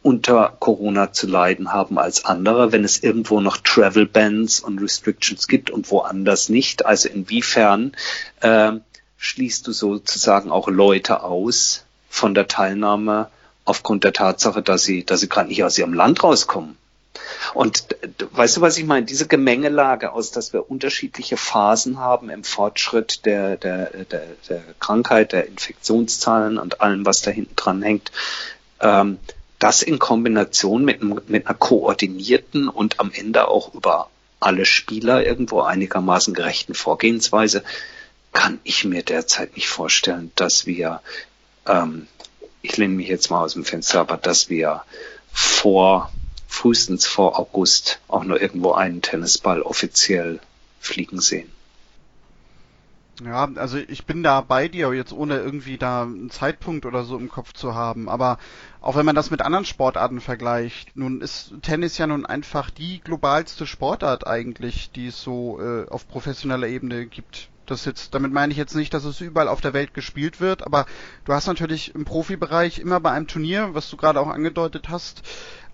unter 0.02 0.56
Corona 0.60 1.12
zu 1.12 1.26
leiden 1.26 1.72
haben 1.72 1.98
als 1.98 2.24
andere, 2.24 2.70
wenn 2.70 2.84
es 2.84 3.02
irgendwo 3.02 3.40
noch 3.40 3.56
Travel 3.56 4.06
Bans 4.06 4.60
und 4.60 4.80
Restrictions 4.80 5.48
gibt 5.48 5.68
und 5.68 5.90
woanders 5.90 6.48
nicht. 6.48 6.86
Also 6.86 7.08
inwiefern 7.08 7.90
äh, 8.40 8.72
schließt 9.16 9.66
du 9.66 9.72
sozusagen 9.72 10.52
auch 10.52 10.68
Leute 10.68 11.24
aus 11.24 11.84
von 12.08 12.34
der 12.34 12.46
Teilnahme 12.46 13.30
aufgrund 13.66 14.04
der 14.04 14.14
Tatsache, 14.14 14.62
dass 14.62 14.84
sie, 14.84 15.04
dass 15.04 15.20
sie 15.20 15.28
gerade 15.28 15.48
nicht 15.48 15.62
aus 15.62 15.76
ihrem 15.76 15.92
Land 15.92 16.24
rauskommen. 16.24 16.78
Und 17.54 17.84
weißt 18.32 18.56
du, 18.56 18.60
was 18.60 18.78
ich 18.78 18.84
meine? 18.84 19.06
Diese 19.06 19.26
Gemengelage 19.26 20.12
aus, 20.12 20.30
dass 20.30 20.52
wir 20.52 20.70
unterschiedliche 20.70 21.36
Phasen 21.36 21.98
haben 21.98 22.30
im 22.30 22.44
Fortschritt 22.44 23.24
der, 23.26 23.56
der, 23.56 23.90
der, 24.04 24.26
der 24.48 24.62
Krankheit, 24.80 25.32
der 25.32 25.46
Infektionszahlen 25.46 26.58
und 26.58 26.80
allem, 26.80 27.04
was 27.04 27.22
da 27.22 27.30
hinten 27.30 27.56
dran 27.56 27.82
hängt, 27.82 28.12
ähm, 28.80 29.18
das 29.58 29.82
in 29.82 29.98
Kombination 29.98 30.84
mit, 30.84 31.02
mit 31.02 31.46
einer 31.46 31.54
koordinierten 31.54 32.68
und 32.68 33.00
am 33.00 33.10
Ende 33.12 33.48
auch 33.48 33.74
über 33.74 34.10
alle 34.38 34.66
Spieler 34.66 35.24
irgendwo 35.24 35.62
einigermaßen 35.62 36.34
gerechten 36.34 36.74
Vorgehensweise, 36.74 37.64
kann 38.32 38.60
ich 38.64 38.84
mir 38.84 39.02
derzeit 39.02 39.56
nicht 39.56 39.68
vorstellen, 39.68 40.30
dass 40.36 40.66
wir 40.66 41.00
ähm, 41.66 42.06
ich 42.66 42.76
lehne 42.76 42.94
mich 42.94 43.08
jetzt 43.08 43.30
mal 43.30 43.42
aus 43.44 43.54
dem 43.54 43.64
Fenster, 43.64 44.00
aber 44.00 44.16
dass 44.16 44.50
wir 44.50 44.82
vor, 45.32 46.12
frühestens 46.48 47.06
vor 47.06 47.38
August 47.38 48.00
auch 48.08 48.24
nur 48.24 48.40
irgendwo 48.40 48.72
einen 48.72 49.02
Tennisball 49.02 49.62
offiziell 49.62 50.40
fliegen 50.80 51.20
sehen. 51.20 51.50
Ja, 53.24 53.48
also 53.54 53.78
ich 53.78 54.04
bin 54.04 54.22
da 54.22 54.42
bei 54.42 54.68
dir, 54.68 54.92
jetzt 54.92 55.12
ohne 55.12 55.38
irgendwie 55.38 55.78
da 55.78 56.02
einen 56.02 56.28
Zeitpunkt 56.28 56.84
oder 56.84 57.04
so 57.04 57.16
im 57.16 57.30
Kopf 57.30 57.54
zu 57.54 57.74
haben. 57.74 58.10
Aber 58.10 58.38
auch 58.80 58.96
wenn 58.96 59.06
man 59.06 59.14
das 59.14 59.30
mit 59.30 59.40
anderen 59.40 59.64
Sportarten 59.64 60.20
vergleicht, 60.20 60.96
nun 60.96 61.22
ist 61.22 61.54
Tennis 61.62 61.96
ja 61.96 62.06
nun 62.06 62.26
einfach 62.26 62.68
die 62.68 63.00
globalste 63.00 63.66
Sportart 63.66 64.26
eigentlich, 64.26 64.90
die 64.90 65.06
es 65.06 65.22
so 65.22 65.60
äh, 65.60 65.88
auf 65.88 66.08
professioneller 66.08 66.66
Ebene 66.66 67.06
gibt. 67.06 67.48
Das 67.66 67.84
jetzt, 67.84 68.14
damit 68.14 68.32
meine 68.32 68.52
ich 68.52 68.58
jetzt 68.58 68.74
nicht, 68.74 68.94
dass 68.94 69.04
es 69.04 69.20
überall 69.20 69.48
auf 69.48 69.60
der 69.60 69.74
Welt 69.74 69.94
gespielt 69.94 70.40
wird, 70.40 70.64
aber 70.64 70.86
du 71.24 71.32
hast 71.32 71.46
natürlich 71.46 71.94
im 71.94 72.04
Profibereich 72.04 72.78
immer 72.78 73.00
bei 73.00 73.10
einem 73.10 73.26
Turnier, 73.26 73.70
was 73.72 73.90
du 73.90 73.96
gerade 73.96 74.20
auch 74.20 74.28
angedeutet 74.28 74.88
hast, 74.88 75.22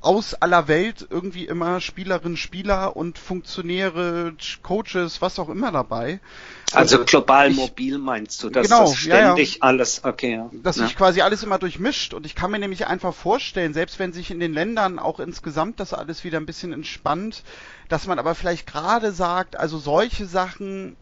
aus 0.03 0.35
aller 0.35 0.67
Welt 0.67 1.07
irgendwie 1.09 1.47
immer 1.47 1.81
Spielerinnen, 1.81 2.37
Spieler 2.37 2.97
und 2.97 3.19
Funktionäre, 3.19 4.35
Coaches, 4.63 5.23
was 5.23 5.39
auch 5.39 5.49
immer 5.49 5.71
dabei. 5.71 6.21
Also 6.73 7.01
und 7.01 7.07
global 7.07 7.51
ich, 7.51 7.57
mobil 7.57 7.99
meinst 7.99 8.43
du, 8.43 8.51
dass 8.51 8.67
genau, 8.67 8.87
das 8.87 8.97
ständig 8.97 9.55
ja, 9.55 9.59
ja. 9.59 9.63
alles, 9.63 10.05
okay, 10.05 10.35
ja. 10.35 10.51
Dass 10.53 10.77
sich 10.77 10.97
quasi 10.97 11.21
alles 11.21 11.43
immer 11.45 11.59
durchmischt 11.59 12.15
und 12.15 12.27
ich 12.27 12.35
kann 12.35 12.51
mir 12.51 12.59
nämlich 12.59 12.87
einfach 12.87 13.15
vorstellen, 13.15 13.75
selbst 13.75 13.99
wenn 13.99 14.13
sich 14.13 14.31
in 14.31 14.41
den 14.41 14.53
Ländern 14.53 14.99
auch 14.99 15.21
insgesamt 15.21 15.79
das 15.79 15.95
alles 15.95 16.25
wieder 16.25 16.39
ein 16.39 16.47
bisschen 16.47 16.73
entspannt, 16.73 17.45
dass 17.89 18.07
man 18.07 18.19
aber 18.19 18.35
vielleicht 18.35 18.67
gerade 18.67 19.13
sagt, 19.13 19.57
also 19.57 19.79
solche 19.79 20.27
Sachen, 20.27 20.97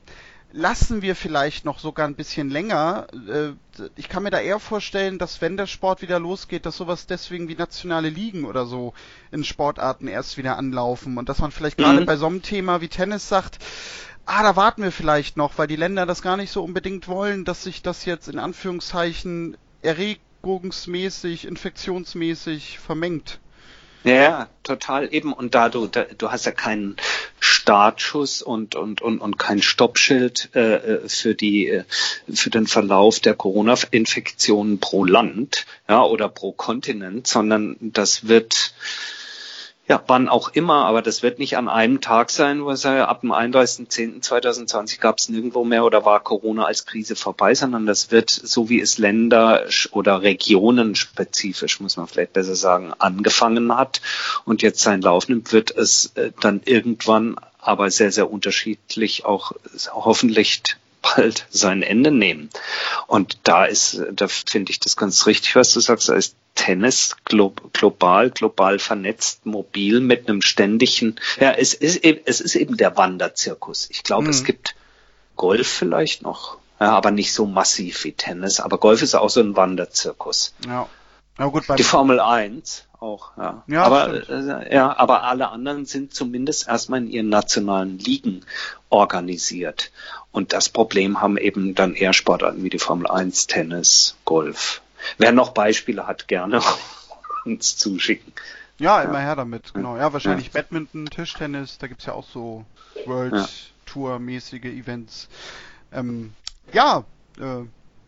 lassen 0.52 1.02
wir 1.02 1.14
vielleicht 1.14 1.64
noch 1.64 1.78
sogar 1.78 2.06
ein 2.06 2.14
bisschen 2.14 2.50
länger. 2.50 3.06
Äh, 3.28 3.52
ich 3.96 4.08
kann 4.08 4.22
mir 4.22 4.30
da 4.30 4.40
eher 4.40 4.58
vorstellen, 4.58 5.18
dass 5.18 5.40
wenn 5.40 5.56
der 5.56 5.66
Sport 5.66 6.02
wieder 6.02 6.18
losgeht, 6.18 6.66
dass 6.66 6.76
sowas 6.76 7.06
deswegen 7.06 7.48
wie 7.48 7.54
nationale 7.54 8.08
Ligen 8.08 8.44
oder 8.44 8.66
so 8.66 8.92
in 9.30 9.44
Sportarten 9.44 10.08
erst 10.08 10.36
wieder 10.36 10.56
anlaufen 10.56 11.18
und 11.18 11.28
dass 11.28 11.38
man 11.38 11.50
vielleicht 11.50 11.78
mhm. 11.78 11.84
gerade 11.84 12.04
bei 12.04 12.16
so 12.16 12.26
einem 12.26 12.42
Thema 12.42 12.80
wie 12.80 12.88
Tennis 12.88 13.28
sagt, 13.28 13.58
ah, 14.26 14.42
da 14.42 14.56
warten 14.56 14.82
wir 14.82 14.92
vielleicht 14.92 15.36
noch, 15.36 15.58
weil 15.58 15.66
die 15.66 15.76
Länder 15.76 16.06
das 16.06 16.22
gar 16.22 16.36
nicht 16.36 16.52
so 16.52 16.62
unbedingt 16.62 17.08
wollen, 17.08 17.44
dass 17.44 17.64
sich 17.64 17.82
das 17.82 18.04
jetzt 18.04 18.28
in 18.28 18.38
Anführungszeichen 18.38 19.56
erregungsmäßig, 19.82 21.46
infektionsmäßig 21.46 22.78
vermengt. 22.78 23.40
Ja, 24.02 24.48
total 24.62 25.12
eben. 25.12 25.32
Und 25.32 25.54
da 25.54 25.68
du, 25.68 25.86
da, 25.86 26.04
du 26.04 26.30
hast 26.30 26.46
ja 26.46 26.52
keinen 26.52 26.96
Startschuss 27.38 28.40
und 28.40 28.74
und 28.74 29.02
und 29.02 29.20
und 29.20 29.38
kein 29.38 29.60
Stoppschild 29.60 30.50
äh, 30.54 30.74
äh 30.76 31.08
für 31.08 31.34
die 31.34 31.68
äh, 31.68 31.84
für 32.32 32.50
den 32.50 32.66
Verlauf 32.66 33.20
der 33.20 33.34
Corona-Infektionen 33.34 34.80
pro 34.80 35.04
Land, 35.04 35.66
ja 35.88 36.02
oder 36.02 36.28
pro 36.28 36.52
Kontinent, 36.52 37.26
sondern 37.26 37.76
das 37.80 38.26
wird 38.26 38.72
ja, 39.90 40.00
wann 40.06 40.28
auch 40.28 40.50
immer, 40.50 40.84
aber 40.84 41.02
das 41.02 41.24
wird 41.24 41.40
nicht 41.40 41.56
an 41.56 41.68
einem 41.68 42.00
Tag 42.00 42.30
sein, 42.30 42.64
wo 42.64 42.70
es 42.70 42.84
ja 42.84 43.08
ab 43.08 43.22
dem 43.22 43.32
31.10.2020 43.32 45.00
gab 45.00 45.18
es 45.18 45.28
nirgendwo 45.28 45.64
mehr 45.64 45.84
oder 45.84 46.04
war 46.04 46.20
Corona 46.20 46.64
als 46.64 46.86
Krise 46.86 47.16
vorbei, 47.16 47.56
sondern 47.56 47.86
das 47.86 48.12
wird, 48.12 48.30
so 48.30 48.68
wie 48.68 48.80
es 48.80 48.98
Länder 48.98 49.64
oder 49.90 50.22
Regionen 50.22 50.94
spezifisch, 50.94 51.80
muss 51.80 51.96
man 51.96 52.06
vielleicht 52.06 52.34
besser 52.34 52.54
sagen, 52.54 52.92
angefangen 53.00 53.76
hat 53.76 54.00
und 54.44 54.62
jetzt 54.62 54.78
seinen 54.78 55.02
Lauf 55.02 55.28
nimmt, 55.28 55.52
wird 55.52 55.72
es 55.72 56.12
äh, 56.14 56.30
dann 56.40 56.60
irgendwann 56.64 57.34
aber 57.58 57.90
sehr, 57.90 58.12
sehr 58.12 58.30
unterschiedlich 58.30 59.24
auch 59.24 59.50
hoffentlich 59.92 60.62
bald 61.02 61.46
sein 61.50 61.82
Ende 61.82 62.12
nehmen. 62.12 62.48
Und 63.08 63.38
da 63.42 63.64
ist, 63.64 64.00
da 64.12 64.28
finde 64.28 64.70
ich 64.70 64.78
das 64.78 64.96
ganz 64.96 65.26
richtig, 65.26 65.56
was 65.56 65.72
du 65.72 65.80
sagst, 65.80 66.08
da 66.08 66.14
ist 66.14 66.36
Tennis 66.54 67.16
global, 67.24 68.30
global 68.30 68.78
vernetzt, 68.78 69.46
mobil 69.46 70.00
mit 70.00 70.28
einem 70.28 70.42
ständigen, 70.42 71.16
ja, 71.38 71.52
es 71.52 71.74
ist 71.74 72.04
eben, 72.04 72.20
es 72.26 72.40
ist 72.40 72.54
eben 72.54 72.76
der 72.76 72.96
Wanderzirkus. 72.96 73.88
Ich 73.90 74.02
glaube, 74.02 74.24
mhm. 74.24 74.30
es 74.30 74.44
gibt 74.44 74.74
Golf 75.36 75.68
vielleicht 75.68 76.22
noch, 76.22 76.58
ja, 76.80 76.90
aber 76.90 77.10
nicht 77.10 77.32
so 77.32 77.46
massiv 77.46 78.04
wie 78.04 78.12
Tennis. 78.12 78.60
Aber 78.60 78.78
Golf 78.78 79.02
ist 79.02 79.14
auch 79.14 79.30
so 79.30 79.40
ein 79.40 79.56
Wanderzirkus. 79.56 80.54
Ja. 80.66 80.88
Ja, 81.38 81.46
gut, 81.46 81.64
Die 81.78 81.82
Formel 81.82 82.20
1 82.20 82.84
auch, 82.98 83.30
ja. 83.38 83.62
ja 83.66 83.82
aber, 83.84 84.28
äh, 84.28 84.74
ja, 84.74 84.94
aber 84.98 85.22
alle 85.22 85.48
anderen 85.48 85.86
sind 85.86 86.12
zumindest 86.12 86.68
erstmal 86.68 87.00
in 87.00 87.10
ihren 87.10 87.28
nationalen 87.30 87.98
Ligen 87.98 88.44
organisiert. 88.90 89.90
Und 90.32 90.52
das 90.52 90.68
Problem 90.68 91.22
haben 91.22 91.38
eben 91.38 91.74
dann 91.74 91.94
eher 91.94 92.12
Sportarten 92.12 92.62
wie 92.62 92.68
die 92.68 92.78
Formel 92.78 93.06
1, 93.06 93.46
Tennis, 93.46 94.16
Golf. 94.26 94.82
Wer 95.18 95.32
noch 95.32 95.50
Beispiele 95.50 96.06
hat, 96.06 96.28
gerne 96.28 96.60
uns 97.44 97.76
zuschicken. 97.76 98.32
Ja, 98.78 99.02
immer 99.02 99.20
her 99.20 99.36
damit, 99.36 99.74
genau. 99.74 99.96
Ja, 99.96 100.12
wahrscheinlich 100.12 100.46
ja. 100.46 100.52
Badminton, 100.54 101.06
Tischtennis, 101.06 101.76
da 101.78 101.86
gibt's 101.86 102.06
ja 102.06 102.14
auch 102.14 102.26
so 102.26 102.64
World 103.04 103.34
ja. 103.34 103.46
Tour-mäßige 103.84 104.64
Events. 104.64 105.28
Ähm, 105.92 106.32
ja, 106.72 107.04
äh, 107.38 107.64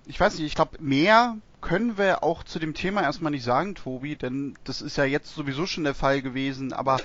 ich 0.06 0.18
weiß 0.18 0.38
nicht, 0.38 0.46
ich 0.46 0.54
glaube, 0.54 0.78
mehr 0.80 1.36
können 1.60 1.98
wir 1.98 2.22
auch 2.22 2.42
zu 2.42 2.58
dem 2.58 2.74
Thema 2.74 3.02
erstmal 3.02 3.32
nicht 3.32 3.44
sagen, 3.44 3.74
Tobi, 3.74 4.16
denn 4.16 4.56
das 4.64 4.82
ist 4.82 4.96
ja 4.96 5.04
jetzt 5.04 5.34
sowieso 5.34 5.66
schon 5.66 5.84
der 5.84 5.94
Fall 5.94 6.22
gewesen, 6.22 6.72
aber 6.72 6.98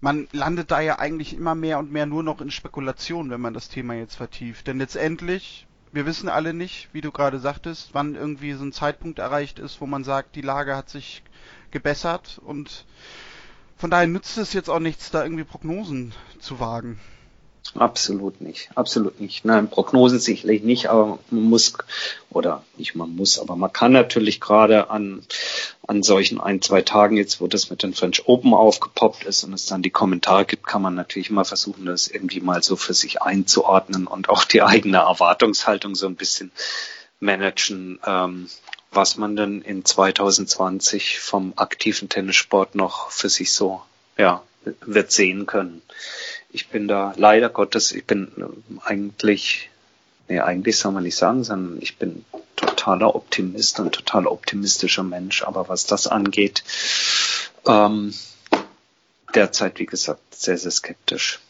man 0.00 0.28
landet 0.32 0.70
da 0.70 0.80
ja 0.80 0.98
eigentlich 0.98 1.34
immer 1.34 1.54
mehr 1.54 1.78
und 1.78 1.92
mehr 1.92 2.06
nur 2.06 2.22
noch 2.22 2.40
in 2.40 2.50
Spekulation, 2.50 3.30
wenn 3.30 3.40
man 3.40 3.54
das 3.54 3.68
Thema 3.68 3.94
jetzt 3.94 4.14
vertieft. 4.14 4.66
Denn 4.66 4.78
letztendlich, 4.78 5.66
wir 5.96 6.04
wissen 6.04 6.28
alle 6.28 6.52
nicht, 6.52 6.90
wie 6.92 7.00
du 7.00 7.10
gerade 7.10 7.38
sagtest, 7.38 7.90
wann 7.94 8.16
irgendwie 8.16 8.52
so 8.52 8.62
ein 8.62 8.72
Zeitpunkt 8.72 9.18
erreicht 9.18 9.58
ist, 9.58 9.80
wo 9.80 9.86
man 9.86 10.04
sagt, 10.04 10.36
die 10.36 10.42
Lage 10.42 10.76
hat 10.76 10.90
sich 10.90 11.22
gebessert 11.70 12.38
und 12.44 12.84
von 13.78 13.90
daher 13.90 14.06
nützt 14.06 14.36
es 14.36 14.52
jetzt 14.52 14.68
auch 14.68 14.78
nichts, 14.78 15.10
da 15.10 15.22
irgendwie 15.22 15.44
Prognosen 15.44 16.12
zu 16.38 16.60
wagen. 16.60 17.00
Absolut 17.74 18.40
nicht, 18.40 18.70
absolut 18.74 19.20
nicht. 19.20 19.44
Nein, 19.44 19.68
Prognosen 19.68 20.18
sicherlich 20.18 20.62
nicht, 20.62 20.88
aber 20.88 21.18
man 21.30 21.42
muss, 21.44 21.74
oder 22.30 22.64
nicht 22.76 22.94
man 22.94 23.14
muss, 23.14 23.38
aber 23.38 23.56
man 23.56 23.72
kann 23.72 23.92
natürlich 23.92 24.40
gerade 24.40 24.90
an, 24.90 25.22
an 25.86 26.02
solchen 26.02 26.40
ein, 26.40 26.62
zwei 26.62 26.82
Tagen 26.82 27.16
jetzt, 27.16 27.40
wo 27.40 27.46
das 27.46 27.70
mit 27.70 27.82
den 27.82 27.94
French 27.94 28.26
Open 28.26 28.54
aufgepoppt 28.54 29.24
ist 29.24 29.44
und 29.44 29.52
es 29.52 29.66
dann 29.66 29.82
die 29.82 29.90
Kommentare 29.90 30.44
gibt, 30.44 30.66
kann 30.66 30.82
man 30.82 30.94
natürlich 30.94 31.30
mal 31.30 31.44
versuchen, 31.44 31.86
das 31.86 32.08
irgendwie 32.08 32.40
mal 32.40 32.62
so 32.62 32.76
für 32.76 32.94
sich 32.94 33.22
einzuordnen 33.22 34.06
und 34.06 34.28
auch 34.28 34.44
die 34.44 34.62
eigene 34.62 34.98
Erwartungshaltung 34.98 35.94
so 35.94 36.06
ein 36.06 36.16
bisschen 36.16 36.52
managen, 37.20 37.98
ähm, 38.06 38.48
was 38.90 39.16
man 39.16 39.36
denn 39.36 39.62
in 39.62 39.84
2020 39.84 41.18
vom 41.18 41.52
aktiven 41.56 42.08
Tennissport 42.08 42.74
noch 42.74 43.10
für 43.10 43.28
sich 43.28 43.52
so, 43.52 43.82
ja, 44.16 44.42
wird 44.80 45.12
sehen 45.12 45.46
können 45.46 45.82
ich 46.56 46.68
bin 46.68 46.88
da 46.88 47.12
leider 47.16 47.50
Gottes, 47.50 47.92
ich 47.92 48.06
bin 48.06 48.32
äh, 48.38 48.80
eigentlich, 48.82 49.70
nee, 50.26 50.40
eigentlich 50.40 50.78
soll 50.78 50.92
man 50.92 51.02
nicht 51.02 51.16
sagen, 51.16 51.44
sondern 51.44 51.82
ich 51.82 51.98
bin 51.98 52.24
totaler 52.56 53.14
Optimist 53.14 53.78
und 53.78 53.94
total 53.94 54.26
optimistischer 54.26 55.02
Mensch. 55.02 55.42
Aber 55.42 55.68
was 55.68 55.84
das 55.84 56.06
angeht, 56.06 56.64
ähm, 57.66 58.14
derzeit, 59.34 59.78
wie 59.78 59.84
gesagt, 59.84 60.34
sehr, 60.34 60.56
sehr 60.56 60.70
skeptisch. 60.70 61.40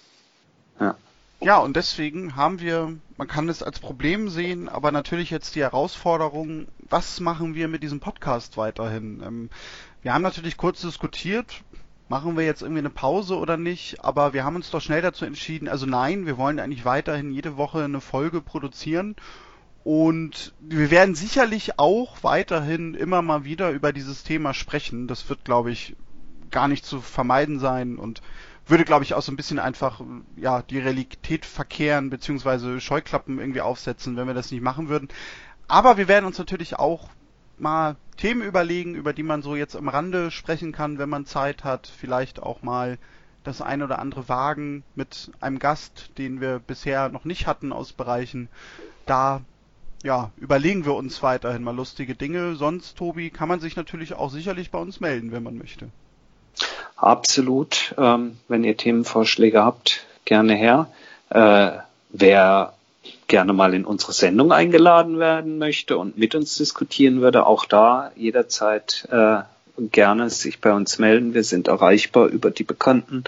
Ja. 0.81 0.97
Ja, 1.41 1.59
und 1.59 1.77
deswegen 1.77 2.35
haben 2.35 2.59
wir, 2.59 2.97
man 3.17 3.29
kann 3.29 3.49
es 3.49 3.63
als 3.63 3.79
Problem 3.79 4.29
sehen, 4.29 4.69
aber 4.69 4.91
natürlich 4.91 5.31
jetzt 5.31 5.55
die 5.55 5.63
Herausforderung, 5.63 6.67
was 6.81 7.21
machen 7.21 7.55
wir 7.55 7.69
mit 7.69 7.85
diesem 7.85 8.01
Podcast 8.01 8.57
weiterhin? 8.57 9.23
Ähm, 9.25 9.51
wir 10.03 10.15
haben 10.15 10.23
natürlich 10.23 10.57
kurz 10.57 10.81
diskutiert, 10.81 11.63
machen 12.09 12.37
wir 12.37 12.45
jetzt 12.45 12.63
irgendwie 12.63 12.81
eine 12.81 12.91
Pause 12.91 13.37
oder 13.37 13.57
nicht, 13.57 14.05
aber 14.05 14.33
wir 14.33 14.45
haben 14.45 14.57
uns 14.57 14.71
doch 14.71 14.81
schnell 14.81 15.03
dazu 15.03 15.25
entschieden, 15.25 15.69
also 15.69 15.87
nein, 15.87 16.27
wir 16.27 16.39
wollen 16.39 16.61
eigentlich 16.61 16.85
weiterhin 16.85 17.33
jede 17.33 17.57
Woche 17.57 17.83
eine 17.85 18.01
Folge 18.01 18.41
produzieren 18.41 19.17
und 19.87 20.53
wir 20.61 20.91
werden 20.91 21.15
sicherlich 21.15 21.79
auch 21.79 22.23
weiterhin 22.23 22.95
immer 22.95 23.23
mal 23.23 23.45
wieder 23.45 23.71
über 23.71 23.93
dieses 23.93 24.25
Thema 24.25 24.53
sprechen. 24.53 25.07
Das 25.07 25.29
wird, 25.29 25.45
glaube 25.45 25.71
ich, 25.71 25.95
gar 26.51 26.67
nicht 26.67 26.85
zu 26.85 27.01
vermeiden 27.01 27.61
sein 27.61 27.97
und 27.97 28.21
würde, 28.67 28.85
glaube 28.85 29.05
ich, 29.05 29.15
auch 29.15 29.23
so 29.23 29.31
ein 29.31 29.37
bisschen 29.37 29.61
einfach 29.61 30.01
ja 30.37 30.63
die 30.63 30.81
Realität 30.81 31.47
verkehren 31.47 32.11
beziehungsweise 32.11 32.81
Scheuklappen 32.81 33.39
irgendwie 33.39 33.61
aufsetzen, 33.61 34.17
wenn 34.17 34.27
wir 34.27 34.35
das 34.35 34.51
nicht 34.51 34.63
machen 34.63 34.89
würden. 34.89 35.09
Aber 35.69 35.97
wir 35.97 36.09
werden 36.09 36.27
uns 36.27 36.39
natürlich 36.39 36.77
auch 36.77 37.09
mal 37.59 37.97
Themen 38.17 38.43
überlegen, 38.43 38.95
über 38.95 39.13
die 39.13 39.23
man 39.23 39.43
so 39.43 39.57
jetzt 39.57 39.77
am 39.77 39.89
Rande 39.89 40.31
sprechen 40.31 40.73
kann, 40.73 40.99
wenn 40.99 41.09
man 41.09 41.27
Zeit 41.27 41.65
hat. 41.65 41.87
Vielleicht 41.87 42.43
auch 42.43 42.63
mal 42.63 42.99
das 43.45 43.63
ein 43.63 43.83
oder 43.83 43.99
andere 43.99 44.29
wagen 44.29 44.83
mit 44.95 45.31
einem 45.41 45.59
Gast, 45.59 46.11
den 46.19 46.41
wir 46.41 46.59
bisher 46.59 47.09
noch 47.09 47.25
nicht 47.25 47.47
hatten 47.47 47.73
aus 47.73 47.93
Bereichen. 47.93 48.49
Da 49.05 49.43
ja, 50.03 50.31
überlegen 50.37 50.85
wir 50.85 50.95
uns 50.95 51.23
weiterhin 51.23 51.63
mal 51.63 51.75
lustige 51.75 52.15
Dinge. 52.15 52.55
Sonst, 52.57 52.97
Tobi, 52.97 53.31
kann 53.31 53.49
man 53.49 53.61
sich 53.61 53.77
natürlich 53.77 54.15
auch 54.15 54.31
sicherlich 54.31 54.71
bei 54.71 54.79
uns 54.79 55.01
melden, 55.01 55.33
wenn 55.33 55.43
man 55.43 55.59
möchte. 55.59 55.89
Absolut. 56.97 57.95
Ähm, 57.99 58.39
wenn 58.49 58.65
ihr 58.65 58.77
Themenvorschläge 58.77 59.63
habt, 59.63 60.07
gerne 60.25 60.55
her. 60.55 60.89
Äh, 61.31 61.73
wer 62.11 62.76
gerne 63.27 63.53
mal 63.53 63.75
in 63.75 63.85
unsere 63.85 64.13
Sendung 64.13 64.53
eingeladen 64.53 65.19
werden 65.19 65.59
möchte 65.59 65.99
und 65.99 66.17
mit 66.19 66.35
uns 66.35 66.57
diskutieren 66.57 67.21
würde, 67.21 67.47
auch 67.47 67.65
da 67.65 68.13
jederzeit 68.17 69.09
äh, 69.11 69.39
gerne 69.79 70.31
sich 70.31 70.61
bei 70.61 70.73
uns 70.73 70.99
melden. 70.99 71.35
Wir 71.35 71.45
sind 71.45 71.69
erreichbar 71.69 72.29
über 72.29 72.51
die 72.51 72.65
bekannten 72.65 73.25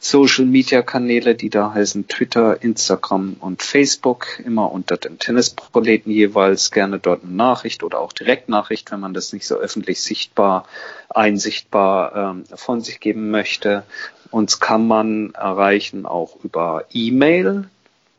Social 0.00 0.44
Media 0.44 0.82
Kanäle, 0.82 1.34
die 1.34 1.50
da 1.50 1.72
heißen 1.72 2.08
Twitter, 2.08 2.62
Instagram 2.62 3.36
und 3.40 3.62
Facebook, 3.62 4.40
immer 4.44 4.72
unter 4.72 4.96
den 4.96 5.18
Tennisproleten 5.18 6.12
jeweils 6.12 6.70
gerne 6.70 6.98
dort 6.98 7.22
eine 7.22 7.32
Nachricht 7.32 7.82
oder 7.82 8.00
auch 8.00 8.12
Direktnachricht, 8.12 8.90
wenn 8.90 9.00
man 9.00 9.14
das 9.14 9.32
nicht 9.32 9.46
so 9.46 9.56
öffentlich 9.56 10.02
sichtbar, 10.02 10.66
einsichtbar 11.08 12.16
ähm, 12.16 12.44
von 12.54 12.80
sich 12.80 13.00
geben 13.00 13.30
möchte. 13.30 13.84
Uns 14.30 14.58
kann 14.58 14.86
man 14.88 15.32
erreichen 15.34 16.06
auch 16.06 16.36
über 16.42 16.86
E-Mail 16.92 17.68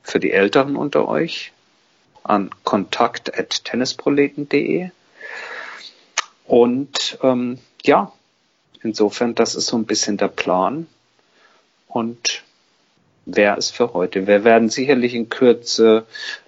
für 0.06 0.20
die 0.20 0.32
Älteren 0.32 0.76
unter 0.76 1.08
euch 1.08 1.52
an 2.24 2.50
kontakt.tennisproleten.de. 2.64 4.90
Und 6.46 7.20
ähm, 7.22 7.60
ja, 7.84 8.12
insofern, 8.82 9.36
das 9.36 9.54
ist 9.56 9.68
so 9.68 9.78
ein 9.78 9.86
bisschen 9.86 10.18
der 10.18 10.30
Plan. 10.30 10.88
Und 11.88 12.44
wer 13.26 13.58
ist 13.58 13.72
für 13.72 13.94
heute? 13.94 14.28
Wir 14.28 14.44
werden 14.44 14.70
sicherlich 14.70 15.16
in 15.16 15.30
Kürze 15.30 16.06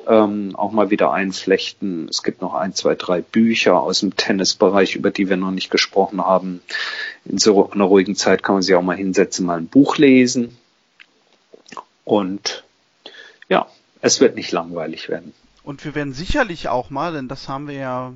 ähm, 0.08 0.56
auch 0.56 0.72
mal 0.72 0.90
wieder 0.90 1.12
einflechten. 1.12 2.08
Es 2.10 2.24
gibt 2.24 2.42
noch 2.42 2.54
ein, 2.54 2.74
zwei, 2.74 2.96
drei 2.96 3.22
Bücher 3.22 3.82
aus 3.82 4.02
dem 4.02 4.16
Tennisbereich, 4.16 4.96
über 4.96 5.12
die 5.12 5.30
wir 5.30 5.38
noch 5.38 5.52
nicht 5.52 5.72
gesprochen 5.72 6.22
haben. 6.22 6.62
In 7.26 7.38
so 7.40 7.72
einer 7.72 7.86
ruhigen 7.86 8.16
Zeit 8.16 8.44
kann 8.44 8.56
man 8.56 8.62
sich 8.62 8.76
auch 8.76 8.84
mal 8.84 8.98
hinsetzen, 8.98 9.46
mal 9.46 9.58
ein 9.58 9.68
Buch 9.68 9.98
lesen. 9.98 10.58
Und 12.04 12.64
ja, 13.50 13.68
es 14.02 14.20
wird 14.20 14.36
nicht 14.36 14.52
langweilig 14.52 15.10
werden. 15.10 15.34
Und 15.64 15.84
wir 15.84 15.96
werden 15.96 16.14
sicherlich 16.14 16.70
auch 16.70 16.90
mal, 16.90 17.14
denn 17.14 17.28
das 17.28 17.50
haben 17.50 17.68
wir 17.68 17.76
ja 17.76 18.14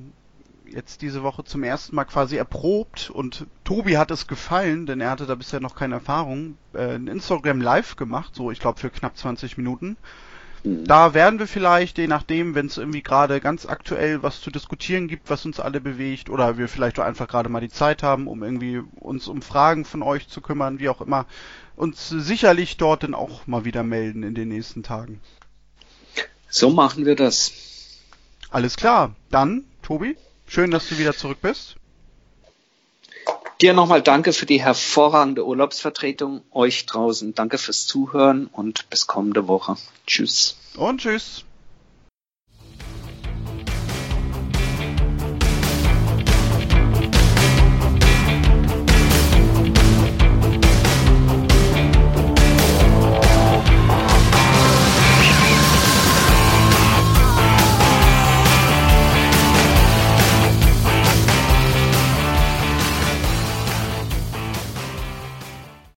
jetzt 0.64 1.02
diese 1.02 1.22
Woche 1.22 1.44
zum 1.44 1.62
ersten 1.62 1.94
Mal 1.94 2.04
quasi 2.04 2.36
erprobt 2.36 3.10
und 3.10 3.46
Tobi 3.64 3.98
hat 3.98 4.10
es 4.10 4.26
gefallen, 4.26 4.86
denn 4.86 5.00
er 5.00 5.10
hatte 5.10 5.26
da 5.26 5.34
bisher 5.34 5.60
noch 5.60 5.74
keine 5.74 5.96
Erfahrung, 5.96 6.56
äh, 6.72 6.94
ein 6.94 7.08
Instagram 7.08 7.60
Live 7.60 7.96
gemacht, 7.96 8.34
so 8.34 8.50
ich 8.50 8.58
glaube 8.58 8.80
für 8.80 8.90
knapp 8.90 9.16
20 9.16 9.58
Minuten. 9.58 9.96
Mhm. 10.64 10.84
Da 10.84 11.14
werden 11.14 11.38
wir 11.38 11.46
vielleicht, 11.46 11.98
je 11.98 12.06
nachdem, 12.06 12.54
wenn 12.54 12.66
es 12.66 12.78
irgendwie 12.78 13.02
gerade 13.02 13.40
ganz 13.40 13.66
aktuell 13.66 14.22
was 14.22 14.40
zu 14.40 14.50
diskutieren 14.50 15.08
gibt, 15.08 15.28
was 15.28 15.44
uns 15.44 15.60
alle 15.60 15.80
bewegt, 15.80 16.30
oder 16.30 16.58
wir 16.58 16.68
vielleicht 16.68 16.98
auch 16.98 17.04
einfach 17.04 17.28
gerade 17.28 17.48
mal 17.48 17.60
die 17.60 17.68
Zeit 17.68 18.02
haben, 18.02 18.26
um 18.26 18.42
irgendwie 18.42 18.82
uns 18.96 19.28
um 19.28 19.42
Fragen 19.42 19.84
von 19.84 20.02
euch 20.02 20.28
zu 20.28 20.40
kümmern, 20.40 20.78
wie 20.78 20.88
auch 20.88 21.00
immer, 21.00 21.26
uns 21.82 22.08
sicherlich 22.08 22.76
dort 22.76 23.02
dann 23.02 23.12
auch 23.12 23.48
mal 23.48 23.64
wieder 23.64 23.82
melden 23.82 24.22
in 24.22 24.36
den 24.36 24.48
nächsten 24.48 24.84
Tagen. 24.84 25.20
So 26.48 26.70
machen 26.70 27.06
wir 27.06 27.16
das. 27.16 27.50
Alles 28.50 28.76
klar. 28.76 29.16
Dann, 29.30 29.64
Tobi, 29.82 30.16
schön, 30.46 30.70
dass 30.70 30.88
du 30.88 30.98
wieder 30.98 31.16
zurück 31.16 31.38
bist. 31.42 31.74
Dir 33.60 33.72
nochmal 33.72 34.00
danke 34.00 34.32
für 34.32 34.46
die 34.46 34.62
hervorragende 34.62 35.44
Urlaubsvertretung. 35.44 36.42
Euch 36.52 36.86
draußen 36.86 37.34
danke 37.34 37.58
fürs 37.58 37.86
Zuhören 37.86 38.46
und 38.46 38.88
bis 38.88 39.08
kommende 39.08 39.48
Woche. 39.48 39.76
Tschüss. 40.06 40.56
Und 40.76 41.00
tschüss. 41.00 41.44